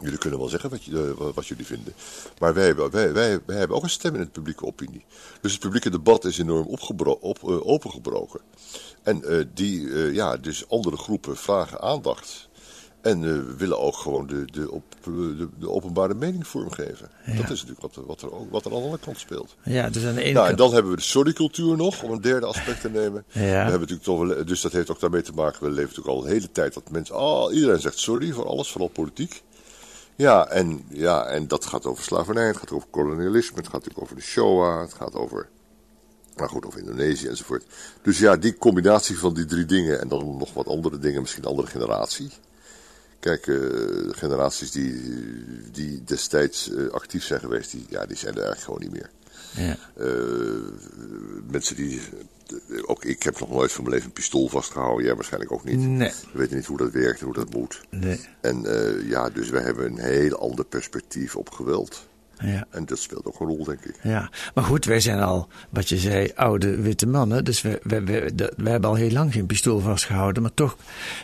Jullie 0.00 0.18
kunnen 0.18 0.38
wel 0.38 0.48
zeggen 0.48 0.70
wat, 0.70 0.80
eh, 0.80 1.44
jullie 1.44 1.66
vinden. 1.66 1.94
Maar 2.38 2.54
wij 2.54 2.74
wij, 2.74 3.12
wij, 3.12 3.40
wij 3.46 3.56
hebben 3.56 3.76
ook 3.76 3.82
een 3.82 3.90
stem 3.90 4.14
in 4.14 4.20
de 4.20 4.26
publieke 4.26 4.66
opinie. 4.66 5.04
Dus 5.40 5.52
het 5.52 5.60
publieke 5.60 5.90
debat 5.90 6.24
is 6.24 6.38
enorm 6.38 6.66
op, 7.20 7.42
eh, 7.42 7.66
opengebroken. 7.66 8.40
En 9.02 9.24
eh, 9.24 9.44
die, 9.54 9.90
ja, 10.12 10.36
dus 10.36 10.68
andere 10.68 10.96
groepen 10.96 11.36
vragen 11.36 11.80
aandacht. 11.80 12.48
En 13.00 13.24
eh, 13.24 13.56
willen 13.56 13.78
ook 13.80 13.94
gewoon 13.96 14.26
de, 14.26 14.44
de, 14.44 14.70
op, 14.70 14.82
de, 15.04 15.48
de 15.58 15.70
openbare 15.70 16.14
mening 16.14 16.46
vormgeven. 16.46 17.10
Dat 17.26 17.50
is 17.50 17.64
natuurlijk 17.64 17.80
wat, 17.80 17.96
er- 17.96 18.06
wat, 18.06 18.22
er 18.22 18.32
ook, 18.32 18.50
wat 18.50 18.64
er 18.64 18.70
aan 18.70 18.76
de 18.76 18.82
andere 18.84 19.02
kant 19.02 19.18
speelt. 19.18 19.56
ja, 19.64 19.90
dus 19.90 20.04
aan 20.04 20.14
de 20.14 20.22
ene 20.22 20.32
Nou, 20.32 20.48
en 20.48 20.56
dan 20.56 20.72
hebben 20.72 20.90
we 20.90 20.96
de 20.96 21.02
sorrycultuur 21.02 21.76
nog, 21.76 22.02
om 22.02 22.10
een 22.12 22.20
derde 22.20 22.46
aspect 22.46 22.80
te 22.80 22.90
nemen. 22.90 23.24
Ja. 23.32 23.40
We 23.40 23.46
hebben 23.46 23.72
natuurlijk 23.80 24.02
toch 24.02 24.18
wel, 24.26 24.44
dus 24.44 24.60
dat 24.60 24.72
heeft 24.72 24.90
ook 24.90 25.00
daarmee 25.00 25.22
te 25.22 25.32
maken. 25.32 25.60
We 25.62 25.68
leven 25.68 25.82
natuurlijk 25.88 26.16
al 26.16 26.22
de 26.22 26.28
hele 26.28 26.52
tijd 26.52 26.74
dat 26.74 26.90
mensen. 26.90 27.16
Oh, 27.16 27.54
iedereen 27.54 27.80
zegt 27.80 27.98
sorry 27.98 28.32
voor 28.32 28.46
alles, 28.46 28.70
vooral 28.70 28.88
politiek. 28.88 29.42
Ja 30.16 30.46
en, 30.48 30.84
ja, 30.88 31.24
en 31.26 31.48
dat 31.48 31.64
gaat 31.66 31.86
over 31.86 32.04
slavernij, 32.04 32.46
het 32.46 32.56
gaat 32.56 32.72
over 32.72 32.88
kolonialisme, 32.90 33.56
het 33.56 33.64
gaat 33.68 33.72
natuurlijk 33.74 34.02
over 34.02 34.16
de 34.16 34.22
Shoah, 34.22 34.80
het 34.80 34.94
gaat 34.94 35.14
over. 35.14 35.48
Nou 36.36 36.48
goed, 36.48 36.66
over 36.66 36.78
Indonesië 36.80 37.26
enzovoort. 37.28 37.64
Dus 38.02 38.18
ja, 38.18 38.36
die 38.36 38.56
combinatie 38.56 39.18
van 39.18 39.34
die 39.34 39.44
drie 39.44 39.64
dingen 39.64 40.00
en 40.00 40.08
dan 40.08 40.36
nog 40.36 40.52
wat 40.54 40.66
andere 40.66 40.98
dingen, 40.98 41.20
misschien 41.20 41.42
een 41.42 41.48
andere 41.50 41.68
generatie. 41.68 42.30
Kijk, 43.20 43.46
eh, 43.46 43.56
generaties 44.10 44.70
die, 44.70 45.02
die 45.72 46.04
destijds 46.04 46.72
eh, 46.72 46.88
actief 46.88 47.24
zijn 47.24 47.40
geweest, 47.40 47.70
die, 47.70 47.86
ja, 47.88 48.06
die 48.06 48.16
zijn 48.16 48.34
er 48.34 48.42
eigenlijk 48.42 48.64
gewoon 48.64 48.80
niet 48.80 48.92
meer. 48.92 49.10
Ja. 49.66 49.76
Eh, 49.96 50.10
mensen 51.50 51.76
die. 51.76 52.00
Ook 52.86 53.04
ik 53.04 53.22
heb 53.22 53.40
nog 53.40 53.50
nooit 53.50 53.72
van 53.72 53.82
mijn 53.82 53.94
leven 53.94 54.08
een 54.08 54.14
pistool 54.14 54.48
vastgehouden. 54.48 55.04
Jij 55.04 55.14
waarschijnlijk 55.14 55.52
ook 55.52 55.64
niet. 55.64 55.78
Nee. 55.78 56.12
We 56.32 56.38
weten 56.38 56.56
niet 56.56 56.66
hoe 56.66 56.76
dat 56.76 56.90
werkt 56.90 57.18
en 57.18 57.24
hoe 57.24 57.34
dat 57.34 57.54
moet. 57.54 57.80
Nee. 57.90 58.20
En 58.40 58.62
ja, 59.06 59.30
dus 59.30 59.50
wij 59.50 59.62
hebben 59.62 59.86
een 59.86 59.98
heel 59.98 60.38
ander 60.38 60.64
perspectief 60.64 61.36
op 61.36 61.50
geweld. 61.50 62.08
Ja. 62.40 62.66
En 62.70 62.86
dat 62.86 62.98
speelt 62.98 63.24
ook 63.26 63.40
een 63.40 63.46
rol, 63.46 63.64
denk 63.64 63.84
ik. 63.84 63.94
Ja, 64.02 64.30
maar 64.54 64.64
goed, 64.64 64.84
wij 64.84 65.00
zijn 65.00 65.20
al, 65.20 65.48
wat 65.70 65.88
je 65.88 65.96
zei, 65.98 66.30
oude 66.34 66.80
witte 66.80 67.06
mannen. 67.06 67.44
Dus 67.44 67.62
we, 67.62 67.80
we, 67.82 68.00
we, 68.04 68.30
de- 68.34 68.52
we 68.56 68.70
hebben 68.70 68.90
al 68.90 68.96
heel 68.96 69.10
lang 69.10 69.32
geen 69.32 69.46
pistool 69.46 69.80
vastgehouden. 69.80 70.42
Maar 70.42 70.54
toch, 70.54 70.76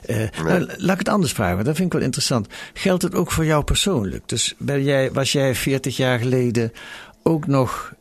eh, 0.07 0.17
nou, 0.45 0.61
laat 0.77 0.93
ik 0.93 0.99
het 0.99 1.09
anders 1.09 1.33
vragen, 1.33 1.55
want 1.55 1.67
dat 1.67 1.75
vind 1.77 1.87
ik 1.87 1.93
wel 1.93 2.03
interessant. 2.07 2.47
Geldt 2.73 3.03
het 3.03 3.15
ook 3.15 3.31
voor 3.33 3.45
jou 3.45 3.65
persoonlijk? 3.65 4.29
Dus 4.29 4.55
ben 4.59 4.83
jij, 4.85 5.13
was 5.13 5.33
jij 5.33 5.55
40 5.55 5.97
jaar 5.97 6.19
geleden 6.19 6.73
ook 7.23 7.47
nog 7.47 7.95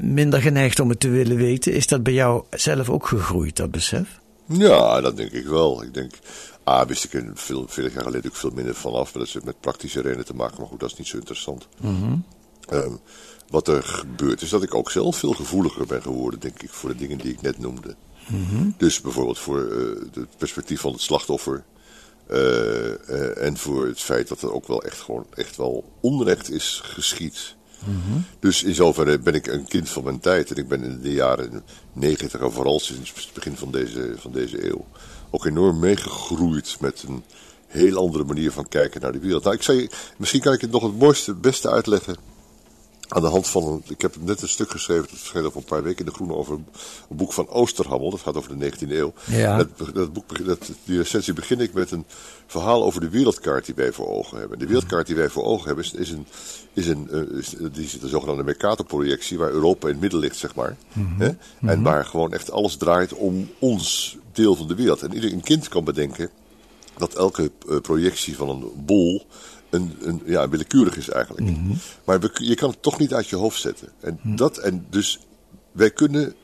minder 0.00 0.40
geneigd 0.42 0.80
om 0.80 0.88
het 0.88 1.00
te 1.00 1.08
willen 1.08 1.36
weten? 1.36 1.72
Is 1.72 1.86
dat 1.86 2.02
bij 2.02 2.12
jou 2.12 2.44
zelf 2.50 2.90
ook 2.90 3.06
gegroeid, 3.06 3.56
dat 3.56 3.70
besef? 3.70 4.20
Ja, 4.46 5.00
dat 5.00 5.16
denk 5.16 5.30
ik 5.32 5.46
wel. 5.46 5.82
Ik 5.82 5.94
denk. 5.94 6.12
Ah, 6.64 6.86
wist 6.86 7.04
ik 7.04 7.12
er 7.14 7.30
veel, 7.34 7.64
veel 7.68 7.88
jaar 7.90 8.02
geleden 8.02 8.30
ook 8.30 8.36
veel 8.36 8.50
minder 8.54 8.74
vanaf. 8.74 9.14
Maar 9.14 9.22
dat 9.24 9.32
heeft 9.32 9.44
met 9.44 9.60
praktische 9.60 10.00
redenen 10.00 10.24
te 10.24 10.34
maken. 10.34 10.56
Maar 10.58 10.66
goed, 10.68 10.80
dat 10.80 10.90
is 10.90 10.98
niet 10.98 11.06
zo 11.06 11.16
interessant. 11.16 11.68
Ehm, 12.68 12.92
wat 13.48 13.68
er 13.68 13.82
gebeurt 13.82 14.42
is 14.42 14.50
dat 14.50 14.62
ik 14.62 14.74
ook 14.74 14.90
zelf 14.90 15.16
veel 15.16 15.32
gevoeliger 15.32 15.86
ben 15.86 16.02
geworden, 16.02 16.40
denk 16.40 16.62
ik, 16.62 16.70
voor 16.70 16.88
de 16.90 16.96
dingen 16.96 17.18
die 17.18 17.32
ik 17.32 17.40
net 17.42 17.58
noemde. 17.58 17.96
Dus 18.76 19.00
bijvoorbeeld 19.00 19.38
voor 19.38 19.70
eh, 19.70 20.02
het 20.12 20.36
perspectief 20.36 20.80
van 20.80 20.92
het 20.92 21.00
slachtoffer. 21.00 21.64
eh, 22.26 22.92
eh, 23.08 23.46
en 23.46 23.56
voor 23.56 23.86
het 23.86 24.00
feit 24.00 24.28
dat 24.28 24.42
er 24.42 24.52
ook 24.52 24.66
wel 24.66 24.82
echt 24.82 25.00
gewoon 25.00 25.26
echt 25.34 25.56
wel 25.56 25.84
onrecht 26.00 26.50
is 26.50 26.80
geschied. 26.84 27.54
Dus 28.40 28.62
in 28.62 28.74
zoverre 28.74 29.18
ben 29.18 29.34
ik 29.34 29.46
een 29.46 29.64
kind 29.68 29.88
van 29.88 30.04
mijn 30.04 30.20
tijd. 30.20 30.50
En 30.50 30.56
ik 30.56 30.68
ben 30.68 30.82
in 30.82 31.00
de 31.00 31.12
jaren 31.12 31.62
negentig 31.92 32.40
en 32.40 32.52
vooral 32.52 32.80
sinds 32.80 33.12
het 33.14 33.32
begin 33.34 33.56
van 33.56 33.70
deze, 33.70 34.14
van 34.16 34.32
deze 34.32 34.68
eeuw 34.68 34.86
ook 35.32 35.44
enorm 35.44 35.78
meegegroeid 35.78 36.76
met 36.80 37.04
een 37.08 37.24
heel 37.66 37.96
andere 37.96 38.24
manier 38.24 38.52
van 38.52 38.68
kijken 38.68 39.00
naar 39.00 39.12
de 39.12 39.18
wereld. 39.18 39.42
Nou, 39.42 39.54
ik 39.56 39.62
zei, 39.62 39.88
misschien 40.16 40.40
kan 40.40 40.52
ik 40.52 40.60
het 40.60 40.70
nog 40.70 40.82
het 40.82 40.98
mooiste, 40.98 41.30
het 41.30 41.40
beste 41.40 41.70
uitleggen 41.70 42.31
aan 43.12 43.22
de 43.22 43.28
hand 43.28 43.48
van, 43.48 43.66
een, 43.66 43.82
ik 43.88 44.00
heb 44.00 44.16
net 44.20 44.42
een 44.42 44.48
stuk 44.48 44.70
geschreven, 44.70 45.02
dat 45.02 45.18
verscheen 45.18 45.44
over 45.44 45.56
een 45.56 45.64
paar 45.64 45.82
weken 45.82 45.98
in 45.98 46.04
de 46.04 46.10
Groene, 46.10 46.34
over 46.34 46.54
een, 46.54 46.66
boek 47.08 47.32
van 47.32 47.48
Oosterhammel, 47.48 48.10
dat 48.10 48.20
gaat 48.20 48.36
over 48.36 48.58
de 48.58 48.72
19e 48.72 48.90
eeuw. 48.90 49.12
Ja. 49.26 49.56
Dat, 49.56 49.94
dat 49.94 50.12
boek, 50.12 50.46
dat, 50.46 50.70
die 50.84 50.96
recensie 50.98 51.32
begin 51.32 51.60
ik 51.60 51.72
met 51.72 51.90
een 51.90 52.04
verhaal 52.46 52.84
over 52.84 53.00
de 53.00 53.08
wereldkaart 53.08 53.66
die 53.66 53.74
wij 53.74 53.92
voor 53.92 54.08
ogen 54.08 54.38
hebben. 54.38 54.58
De 54.58 54.66
wereldkaart 54.66 55.06
die 55.06 55.16
wij 55.16 55.28
voor 55.28 55.44
ogen 55.44 55.66
hebben 55.66 55.84
is, 55.84 55.92
is 55.92 56.10
een, 56.10 56.26
is 56.72 56.86
een 56.86 57.10
is, 57.34 57.54
die 57.72 57.88
zit 57.88 58.02
een 58.02 58.08
zogenaamde 58.08 58.44
Mercator-projectie, 58.44 59.38
waar 59.38 59.50
Europa 59.50 59.86
in 59.86 59.92
het 59.92 60.02
midden 60.02 60.20
ligt, 60.20 60.36
zeg 60.36 60.54
maar. 60.54 60.76
hè? 61.18 61.30
En 61.60 61.82
waar 61.82 62.04
gewoon 62.04 62.32
echt 62.32 62.50
alles 62.50 62.76
draait 62.76 63.12
om 63.12 63.50
ons 63.58 64.16
deel 64.32 64.54
van 64.54 64.68
de 64.68 64.74
wereld. 64.74 65.02
En 65.02 65.14
ieder 65.14 65.32
een 65.32 65.42
kind 65.42 65.68
kan 65.68 65.84
bedenken 65.84 66.30
dat 66.96 67.14
elke 67.14 67.50
uh, 67.68 67.80
projectie 67.80 68.36
van 68.36 68.48
een 68.48 68.64
bol 68.76 69.26
een, 69.72 69.96
een, 70.00 70.22
ja, 70.24 70.48
willekeurig 70.48 70.96
is 70.96 71.08
eigenlijk. 71.08 71.56
Maar 72.04 72.20
we, 72.20 72.30
je 72.32 72.54
kan 72.54 72.70
het 72.70 72.82
toch 72.82 72.98
niet 72.98 73.14
uit 73.14 73.28
je 73.28 73.36
hoofd 73.36 73.60
zetten. 73.60 73.88
En, 74.00 74.18
dat, 74.24 74.58
en 74.58 74.86
dus 74.90 75.18
wij 75.72 75.90
kunnen, 75.90 76.34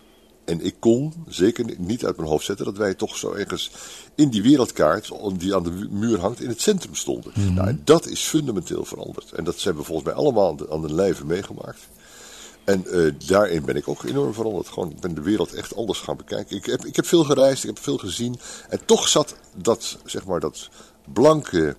en 0.45 0.61
ik 0.61 0.75
kon 0.79 1.13
zeker 1.27 1.65
niet 1.79 2.05
uit 2.05 2.17
mijn 2.17 2.29
hoofd 2.29 2.45
zetten, 2.45 2.65
dat 2.65 2.77
wij 2.77 2.95
toch 2.95 3.17
zo 3.17 3.33
ergens 3.33 3.71
in 4.15 4.29
die 4.29 4.43
wereldkaart, 4.43 5.11
die 5.37 5.55
aan 5.55 5.63
de 5.63 5.89
muur 5.91 6.21
hangt, 6.21 6.41
in 6.41 6.49
het 6.49 6.61
centrum 6.61 6.95
stonden. 6.95 7.33
Nou, 7.55 7.69
en 7.69 7.81
dat 7.85 8.07
is 8.07 8.21
fundamenteel 8.21 8.85
veranderd. 8.85 9.33
En 9.33 9.45
dat 9.45 9.63
hebben 9.63 9.83
we 9.83 9.89
volgens 9.89 10.09
mij 10.09 10.17
allemaal 10.17 10.49
aan 10.49 10.57
de, 10.57 10.71
aan 10.71 10.83
de 10.83 10.95
lijve 10.95 11.27
meegemaakt. 11.27 11.89
En 12.65 12.85
uh, 12.87 13.13
daarin 13.27 13.65
ben 13.65 13.77
ik 13.77 13.89
ook 13.89 14.03
enorm 14.03 14.35
veranderd. 14.35 14.69
Gewoon, 14.69 14.91
ik 14.91 15.01
ben 15.01 15.15
de 15.15 15.21
wereld 15.21 15.55
echt 15.55 15.77
anders 15.77 15.99
gaan 15.99 16.17
bekijken. 16.17 16.57
Ik 16.57 16.65
heb, 16.67 16.85
ik 16.85 16.97
heb 16.97 17.07
veel 17.07 17.25
gereisd, 17.25 17.63
ik 17.63 17.71
heb 17.75 17.79
veel 17.79 17.97
gezien. 17.97 18.39
En 18.69 18.79
toch 18.85 19.09
zat 19.09 19.37
dat, 19.57 19.99
zeg 20.05 20.27
maar, 20.27 20.41
dat 20.41 20.69
blanke 21.13 21.77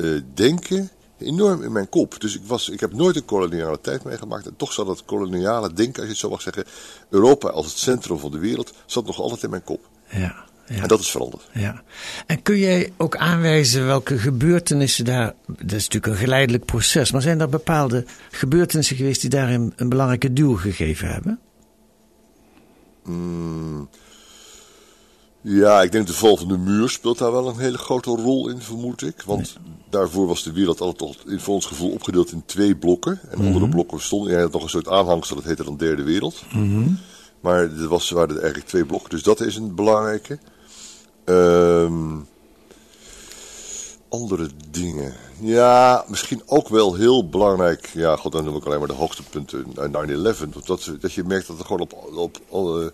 uh, 0.00 0.20
denken 0.34 0.90
enorm 1.18 1.62
in 1.62 1.72
mijn 1.72 1.88
kop. 1.88 2.20
Dus 2.20 2.36
ik, 2.36 2.42
was, 2.46 2.68
ik 2.68 2.80
heb 2.80 2.92
nooit 2.92 3.16
een 3.16 3.24
koloniale 3.24 3.80
tijd 3.80 4.04
meegemaakt. 4.04 4.46
En 4.46 4.56
toch 4.56 4.72
zat 4.72 4.86
dat 4.86 5.04
koloniale 5.04 5.72
denken, 5.72 5.94
als 5.94 6.04
je 6.04 6.10
het 6.10 6.18
zo 6.18 6.28
mag 6.30 6.42
zeggen, 6.42 6.64
Europa 7.10 7.48
als 7.48 7.66
het 7.66 7.78
centrum 7.78 8.18
van 8.18 8.30
de 8.30 8.38
wereld, 8.38 8.72
zat 8.86 9.06
nog 9.06 9.20
altijd 9.20 9.42
in 9.42 9.50
mijn 9.50 9.64
kop. 9.64 9.88
Ja. 10.08 10.48
Ja. 10.66 10.82
En 10.82 10.88
dat 10.88 11.00
is 11.00 11.10
veranderd. 11.10 11.48
Ja. 11.52 11.82
En 12.26 12.42
kun 12.42 12.58
jij 12.58 12.92
ook 12.96 13.16
aanwijzen 13.16 13.86
welke 13.86 14.18
gebeurtenissen 14.18 15.04
daar. 15.04 15.34
Dat 15.46 15.72
is 15.72 15.88
natuurlijk 15.88 16.06
een 16.06 16.18
geleidelijk 16.18 16.64
proces. 16.64 17.10
Maar 17.12 17.22
zijn 17.22 17.40
er 17.40 17.48
bepaalde 17.48 18.04
gebeurtenissen 18.30 18.96
geweest 18.96 19.20
die 19.20 19.30
daarin 19.30 19.72
een 19.76 19.88
belangrijke 19.88 20.32
duw 20.32 20.56
gegeven 20.56 21.08
hebben? 21.08 21.40
Mm, 23.04 23.88
ja, 25.40 25.82
ik 25.82 25.92
denk 25.92 26.06
de 26.06 26.12
val 26.12 26.36
van 26.36 26.48
de 26.48 26.58
muur 26.58 26.88
speelt 26.88 27.18
daar 27.18 27.32
wel 27.32 27.48
een 27.48 27.58
hele 27.58 27.78
grote 27.78 28.10
rol 28.10 28.48
in, 28.48 28.60
vermoed 28.60 29.02
ik. 29.02 29.22
Want 29.26 29.58
nee. 29.62 29.74
daarvoor 29.90 30.26
was 30.26 30.42
de 30.42 30.52
wereld 30.52 30.80
altijd 30.80 31.16
toch 31.24 31.40
voor 31.40 31.54
ons 31.54 31.66
gevoel 31.66 31.90
opgedeeld 31.90 32.32
in 32.32 32.42
twee 32.46 32.76
blokken. 32.76 33.20
En 33.22 33.28
mm 33.28 33.34
-hmm. 33.36 33.46
onder 33.46 33.62
de 33.62 33.68
blokken 33.68 34.00
stonden 34.00 34.32
er 34.32 34.50
nog 34.50 34.62
een 34.62 34.68
soort 34.68 34.88
aanhangsel, 34.88 35.36
dat 35.36 35.44
heette 35.44 35.64
dan 35.64 35.76
derde 35.76 36.02
wereld. 36.02 36.42
Mm 36.52 36.74
-hmm. 36.74 36.98
Maar 37.40 37.62
er 37.62 37.88
was, 37.88 38.10
waren 38.10 38.34
er 38.34 38.40
eigenlijk 38.40 38.68
twee 38.68 38.84
blokken, 38.84 39.10
dus 39.10 39.22
dat 39.22 39.40
is 39.40 39.56
een 39.56 39.74
belangrijke. 39.74 40.38
Um, 41.24 42.28
andere 44.10 44.48
dingen. 44.70 45.14
Ja, 45.40 46.04
misschien 46.08 46.42
ook 46.46 46.68
wel 46.68 46.94
heel 46.94 47.28
belangrijk. 47.28 47.90
Ja, 47.94 48.16
god, 48.16 48.32
dan 48.32 48.44
noem 48.44 48.56
ik 48.56 48.64
alleen 48.64 48.78
maar 48.78 48.88
de 48.88 48.94
hoogtepunten 48.94 49.66
9-11. 49.66 50.64
Dat, 50.64 50.92
dat 51.00 51.12
je 51.12 51.24
merkt 51.24 51.46
dat 51.46 51.58
er 51.58 51.64
gewoon 51.64 51.80
op, 51.80 51.92
op, 52.12 52.40
op 52.48 52.92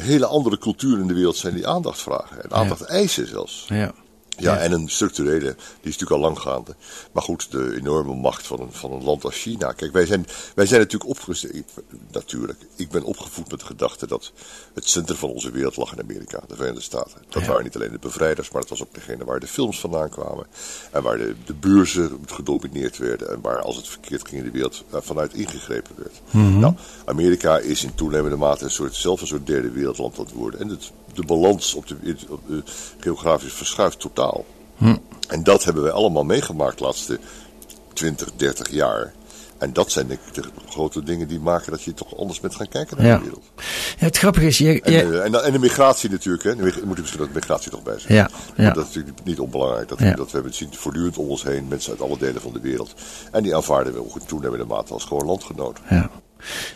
hele 0.00 0.26
andere 0.26 0.58
culturen 0.58 1.00
in 1.00 1.06
de 1.06 1.14
wereld 1.14 1.36
zijn 1.36 1.54
die 1.54 1.68
aandacht 1.68 2.02
vragen. 2.02 2.42
En 2.42 2.52
aandacht 2.52 2.80
ja. 2.80 2.86
eisen 2.86 3.28
zelfs. 3.28 3.64
Ja. 3.68 3.92
Ja, 4.38 4.56
en 4.56 4.72
een 4.72 4.88
structurele, 4.88 5.54
die 5.54 5.90
is 5.90 5.98
natuurlijk 5.98 6.10
al 6.10 6.18
lang 6.18 6.38
gaande. 6.38 6.74
Maar 7.12 7.22
goed, 7.22 7.50
de 7.50 7.76
enorme 7.76 8.14
macht 8.14 8.46
van 8.46 8.60
een, 8.60 8.72
van 8.72 8.92
een 8.92 9.04
land 9.04 9.24
als 9.24 9.36
China. 9.36 9.72
Kijk, 9.72 9.92
wij 9.92 10.06
zijn, 10.06 10.26
wij 10.54 10.66
zijn 10.66 10.80
natuurlijk 10.80 11.10
opgevoed, 11.10 11.64
natuurlijk, 12.10 12.58
ik 12.76 12.88
ben 12.90 13.02
opgevoed 13.02 13.50
met 13.50 13.60
de 13.60 13.66
gedachte 13.66 14.06
dat 14.06 14.32
het 14.74 14.88
centrum 14.88 15.16
van 15.16 15.30
onze 15.30 15.50
wereld 15.50 15.76
lag 15.76 15.92
in 15.92 16.02
Amerika, 16.02 16.40
de 16.48 16.54
Verenigde 16.54 16.82
Staten. 16.82 17.20
Dat 17.28 17.42
ja. 17.42 17.48
waren 17.48 17.64
niet 17.64 17.76
alleen 17.76 17.92
de 17.92 17.98
bevrijders, 17.98 18.50
maar 18.50 18.60
het 18.60 18.70
was 18.70 18.82
ook 18.82 18.94
degene 18.94 19.24
waar 19.24 19.40
de 19.40 19.46
films 19.46 19.80
vandaan 19.80 20.08
kwamen. 20.08 20.46
En 20.90 21.02
waar 21.02 21.18
de, 21.18 21.34
de 21.44 21.54
beurzen 21.54 22.18
gedomineerd 22.26 22.98
werden. 22.98 23.30
En 23.30 23.40
waar, 23.40 23.60
als 23.62 23.76
het 23.76 23.88
verkeerd 23.88 24.28
ging 24.28 24.40
in 24.40 24.46
de 24.46 24.52
wereld, 24.52 24.84
vanuit 24.90 25.34
ingegrepen 25.34 25.94
werd. 25.96 26.20
Mhm. 26.30 26.38
Mm 26.38 26.50
-hmm. 26.52 26.60
Nou, 26.60 26.74
Amerika 27.04 27.58
is 27.58 27.84
in 27.84 27.94
toenemende 27.94 28.36
mate 28.36 28.64
een 28.64 28.70
soort, 28.70 28.94
zelf 28.94 29.20
een 29.20 29.26
soort 29.26 29.46
derde 29.46 29.70
wereldland 29.70 30.18
aan 30.18 30.24
het 30.24 30.34
worden. 30.34 30.60
En 30.60 30.68
het, 30.68 30.92
de 31.20 31.26
balans 31.26 31.74
op 31.74 31.86
de, 31.86 32.16
op 32.28 32.40
de 32.48 32.62
geografisch 32.98 33.52
verschuift 33.52 34.00
totaal. 34.00 34.44
Hm. 34.76 34.96
En 35.28 35.42
dat 35.42 35.64
hebben 35.64 35.82
wij 35.82 35.92
allemaal 35.92 36.24
meegemaakt 36.24 36.78
de 36.78 36.84
laatste 36.84 37.18
20, 37.92 38.28
30 38.36 38.70
jaar. 38.70 39.12
En 39.58 39.72
dat 39.72 39.90
zijn 39.92 40.06
de, 40.06 40.18
de, 40.32 40.42
grote 40.68 41.02
dingen 41.02 41.28
die 41.28 41.40
maken 41.40 41.70
dat 41.70 41.82
je 41.82 41.94
toch 41.94 42.16
anders 42.16 42.40
bent 42.40 42.54
gaan 42.54 42.68
kijken 42.68 42.96
naar 42.96 43.06
ja. 43.06 43.16
de 43.16 43.22
wereld. 43.22 43.44
Ja, 43.98 44.06
het 44.06 44.18
grappige 44.18 44.46
is... 44.46 44.58
Je, 44.58 44.80
en, 44.82 44.92
je... 44.92 45.02
uh, 45.02 45.24
en, 45.24 45.44
en, 45.44 45.52
de 45.52 45.58
migratie 45.58 46.10
natuurlijk, 46.10 46.44
hè. 46.44 46.54
Nu 46.54 46.62
moet 46.62 46.74
je 46.74 47.00
misschien 47.00 47.20
dat 47.20 47.32
migratie 47.32 47.70
toch 47.70 47.82
bij 47.82 47.98
zeggen. 47.98 48.14
Ja, 48.14 48.30
ja. 48.56 48.70
Dat 48.72 48.88
is 48.88 48.94
natuurlijk 48.94 49.24
niet 49.24 49.40
onbelangrijk. 49.40 49.88
Dat, 49.88 49.98
Ja. 49.98 50.14
dat 50.14 50.26
we 50.26 50.32
hebben 50.32 50.50
het 50.50 50.60
zien 50.60 50.74
voortdurend 50.74 51.18
om 51.18 51.28
ons 51.28 51.42
heen, 51.42 51.68
mensen 51.68 51.90
uit 51.90 52.00
alle 52.00 52.18
delen 52.18 52.42
van 52.42 52.52
de 52.52 52.60
wereld. 52.60 52.94
En 53.32 53.42
die 53.42 53.56
aanvaarden 53.56 53.92
we 53.92 53.98
ook 53.98 54.14
in 54.14 54.26
toenemende 54.26 54.64
mate 54.64 54.92
als 54.92 55.04
gewoon 55.04 55.26
landgenoten. 55.26 55.84
Ja. 55.90 56.10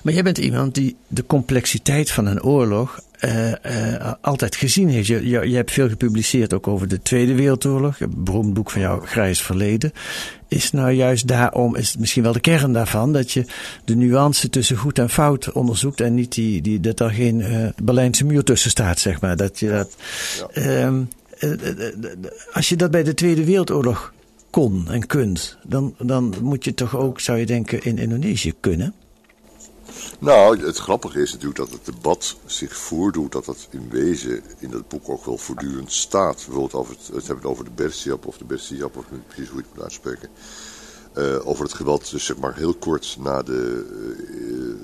Maar 0.02 0.12
jij 0.12 0.22
bent 0.22 0.38
iemand 0.38 0.74
die 0.74 0.96
de 1.08 1.26
complexiteit 1.26 2.10
van 2.10 2.26
een 2.26 2.42
oorlog 2.42 3.00
uh, 3.24 3.48
uh, 3.48 4.12
altijd 4.20 4.56
gezien 4.56 4.88
heeft. 4.88 5.06
Je, 5.06 5.28
je, 5.28 5.48
je, 5.50 5.56
hebt 5.56 5.72
veel 5.72 5.88
gepubliceerd 5.88 6.52
ook 6.52 6.68
over 6.68 6.88
de 6.88 7.02
Tweede 7.02 7.34
Wereldoorlog. 7.34 8.00
Een 8.00 8.14
beroemd 8.16 8.54
boek 8.54 8.70
van 8.70 8.80
jou, 8.80 9.06
Grijs 9.06 9.42
Verleden. 9.42 9.92
Is 10.48 10.70
nou 10.70 10.90
juist 10.90 11.28
daarom, 11.28 11.76
is 11.76 11.88
het 11.88 11.98
misschien 11.98 12.22
wel 12.22 12.32
de 12.32 12.40
kern 12.40 12.72
daarvan, 12.72 13.12
dat 13.12 13.32
je 13.32 13.44
de 13.84 13.94
nuance 13.94 14.48
tussen 14.48 14.76
goed 14.76 14.98
en 14.98 15.10
fout 15.10 15.52
onderzoekt 15.52 16.00
en 16.00 16.14
niet 16.14 16.34
die, 16.34 16.62
die, 16.62 16.80
dat 16.80 17.00
er 17.00 17.10
geen 17.10 17.40
uh, 17.40 17.68
Berlijnse 17.82 18.24
muur 18.24 18.44
tussen 18.44 18.70
staat, 18.70 18.98
zeg 18.98 19.20
maar. 19.20 19.36
Dat 19.36 19.58
je 19.58 19.68
dat, 19.68 19.96
Ja. 20.54 20.84
um, 20.84 21.08
als 22.52 22.68
je 22.68 22.76
dat 22.76 22.90
bij 22.90 23.02
de 23.02 23.14
Tweede 23.14 23.44
Wereldoorlog 23.44 24.12
kon 24.50 24.90
en 24.90 25.06
kunt, 25.06 25.58
dan, 25.62 25.94
dan 25.98 26.34
moet 26.40 26.64
je 26.64 26.74
toch 26.74 26.96
ook, 26.96 27.20
zou 27.20 27.38
je 27.38 27.46
denken, 27.46 27.82
in 27.84 27.98
Indonesië 27.98 28.52
kunnen? 28.60 28.94
Nou, 30.18 30.66
het 30.66 30.78
grappige 30.78 31.20
is 31.20 31.32
natuurlijk 31.32 31.58
dat 31.58 31.70
het 31.70 31.84
debat 31.84 32.36
zich 32.46 32.76
voordoet, 32.76 33.32
dat 33.32 33.44
dat 33.44 33.68
in 33.70 33.88
wezen 33.90 34.42
in 34.58 34.70
dat 34.70 34.88
boek 34.88 35.08
ook 35.08 35.24
wel 35.24 35.38
voortdurend 35.38 35.92
staat. 35.92 36.34
Bijvoorbeeld 36.34 36.74
over 36.74 36.94
het, 36.94 37.14
het 37.14 37.26
hebben 37.26 37.50
over 37.50 37.64
de 37.64 37.70
Bersiap 37.70 38.26
of 38.26 38.38
de 38.38 38.44
Bersiap, 38.44 38.96
of 38.96 39.04
precies 39.26 39.48
hoe 39.48 39.58
je 39.58 39.64
het 39.66 39.74
moet 39.74 39.82
uitspreken. 39.82 40.28
Uh, 41.18 41.46
over 41.46 41.64
het 41.64 41.74
geweld, 41.74 42.10
dus 42.10 42.24
zeg 42.24 42.36
maar 42.36 42.54
heel 42.56 42.74
kort 42.74 43.16
na 43.20 43.42
de 43.42 43.86
uh, 44.30 44.74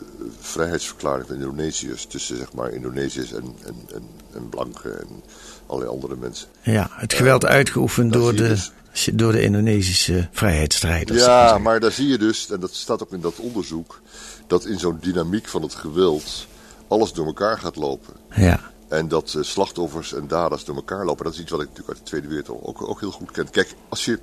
vrijheidsverklaring 0.41 1.27
van 1.27 1.37
Indonesiërs, 1.37 2.07
tussen 2.07 2.37
zeg 2.37 2.53
maar 2.53 2.73
Indonesiërs 2.73 3.33
en, 3.33 3.45
en, 3.64 3.75
en, 3.95 4.03
en 4.35 4.49
blanken 4.49 5.01
en 5.01 5.23
allerlei 5.67 5.95
andere 5.95 6.17
mensen. 6.17 6.49
Ja, 6.62 6.88
het 6.91 7.12
geweld 7.14 7.45
uh, 7.45 7.51
uitgeoefend 7.51 8.12
door 8.12 8.35
de, 8.35 8.49
dus, 8.93 9.11
door 9.12 9.33
de 9.33 9.43
Indonesische 9.43 10.29
vrijheidsstrijders. 10.33 11.25
Ja, 11.25 11.59
maar 11.59 11.81
daar 11.81 11.93
zie 11.93 12.09
je 12.09 12.19
dus, 12.19 12.51
en 12.51 12.61
dat 12.61 12.75
staat 12.75 13.03
ook 13.03 13.12
in 13.12 13.21
dat 13.21 13.38
onderzoek, 13.38 14.01
dat 14.47 14.64
in 14.64 14.79
zo'n 14.79 14.99
dynamiek 15.01 15.49
van 15.49 15.62
het 15.62 15.75
geweld 15.75 16.47
alles 16.88 17.12
door 17.12 17.27
elkaar 17.27 17.59
gaat 17.59 17.77
lopen. 17.77 18.14
Ja. 18.35 18.61
En 18.88 19.09
dat 19.09 19.37
slachtoffers 19.41 20.12
en 20.14 20.29
daders 20.29 20.64
door 20.64 20.77
elkaar 20.77 21.05
lopen. 21.05 21.25
Dat 21.25 21.35
is 21.35 21.41
iets 21.41 21.51
wat 21.51 21.61
ik 21.61 21.69
natuurlijk 21.69 21.97
uit 21.97 22.05
de 22.05 22.11
Tweede 22.11 22.29
Wereldoorlog 22.29 22.69
ook, 22.69 22.88
ook 22.88 23.01
heel 23.01 23.11
goed 23.11 23.31
ken. 23.31 23.51
Kijk, 23.51 23.75
als 23.88 24.05
je 24.05 24.19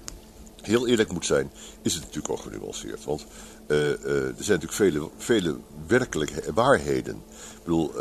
heel 0.66 0.88
eerlijk 0.88 1.12
moet 1.12 1.26
zijn, 1.26 1.52
is 1.82 1.94
het 1.94 2.04
natuurlijk 2.04 2.34
ook 2.34 2.40
genuanceerd. 2.40 3.04
Want 3.04 3.26
uh, 3.68 3.78
uh, 3.78 3.88
er 3.88 4.44
zijn 4.44 4.60
natuurlijk 4.60 4.74
vele, 4.74 5.10
vele 5.18 5.58
werkelijke 5.88 6.54
waarheden. 6.54 7.16
Ik 7.16 7.64
bedoel, 7.64 7.92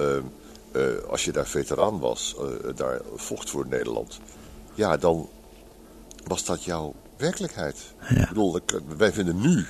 als 1.09 1.25
je 1.25 1.33
daar 1.33 1.47
veteraan 1.47 1.99
was, 1.99 2.37
daar 2.75 3.01
vocht 3.15 3.51
voor 3.51 3.67
Nederland. 3.69 4.21
Ja, 4.75 4.97
dan 4.97 5.29
was 6.27 6.45
dat 6.45 6.65
jouw 6.65 6.95
werkelijkheid. 7.17 7.77
Ja. 8.09 8.23
Ik 8.23 8.29
bedoel, 8.29 8.61
wij 8.97 9.13
vinden 9.13 9.41
nu 9.41 9.67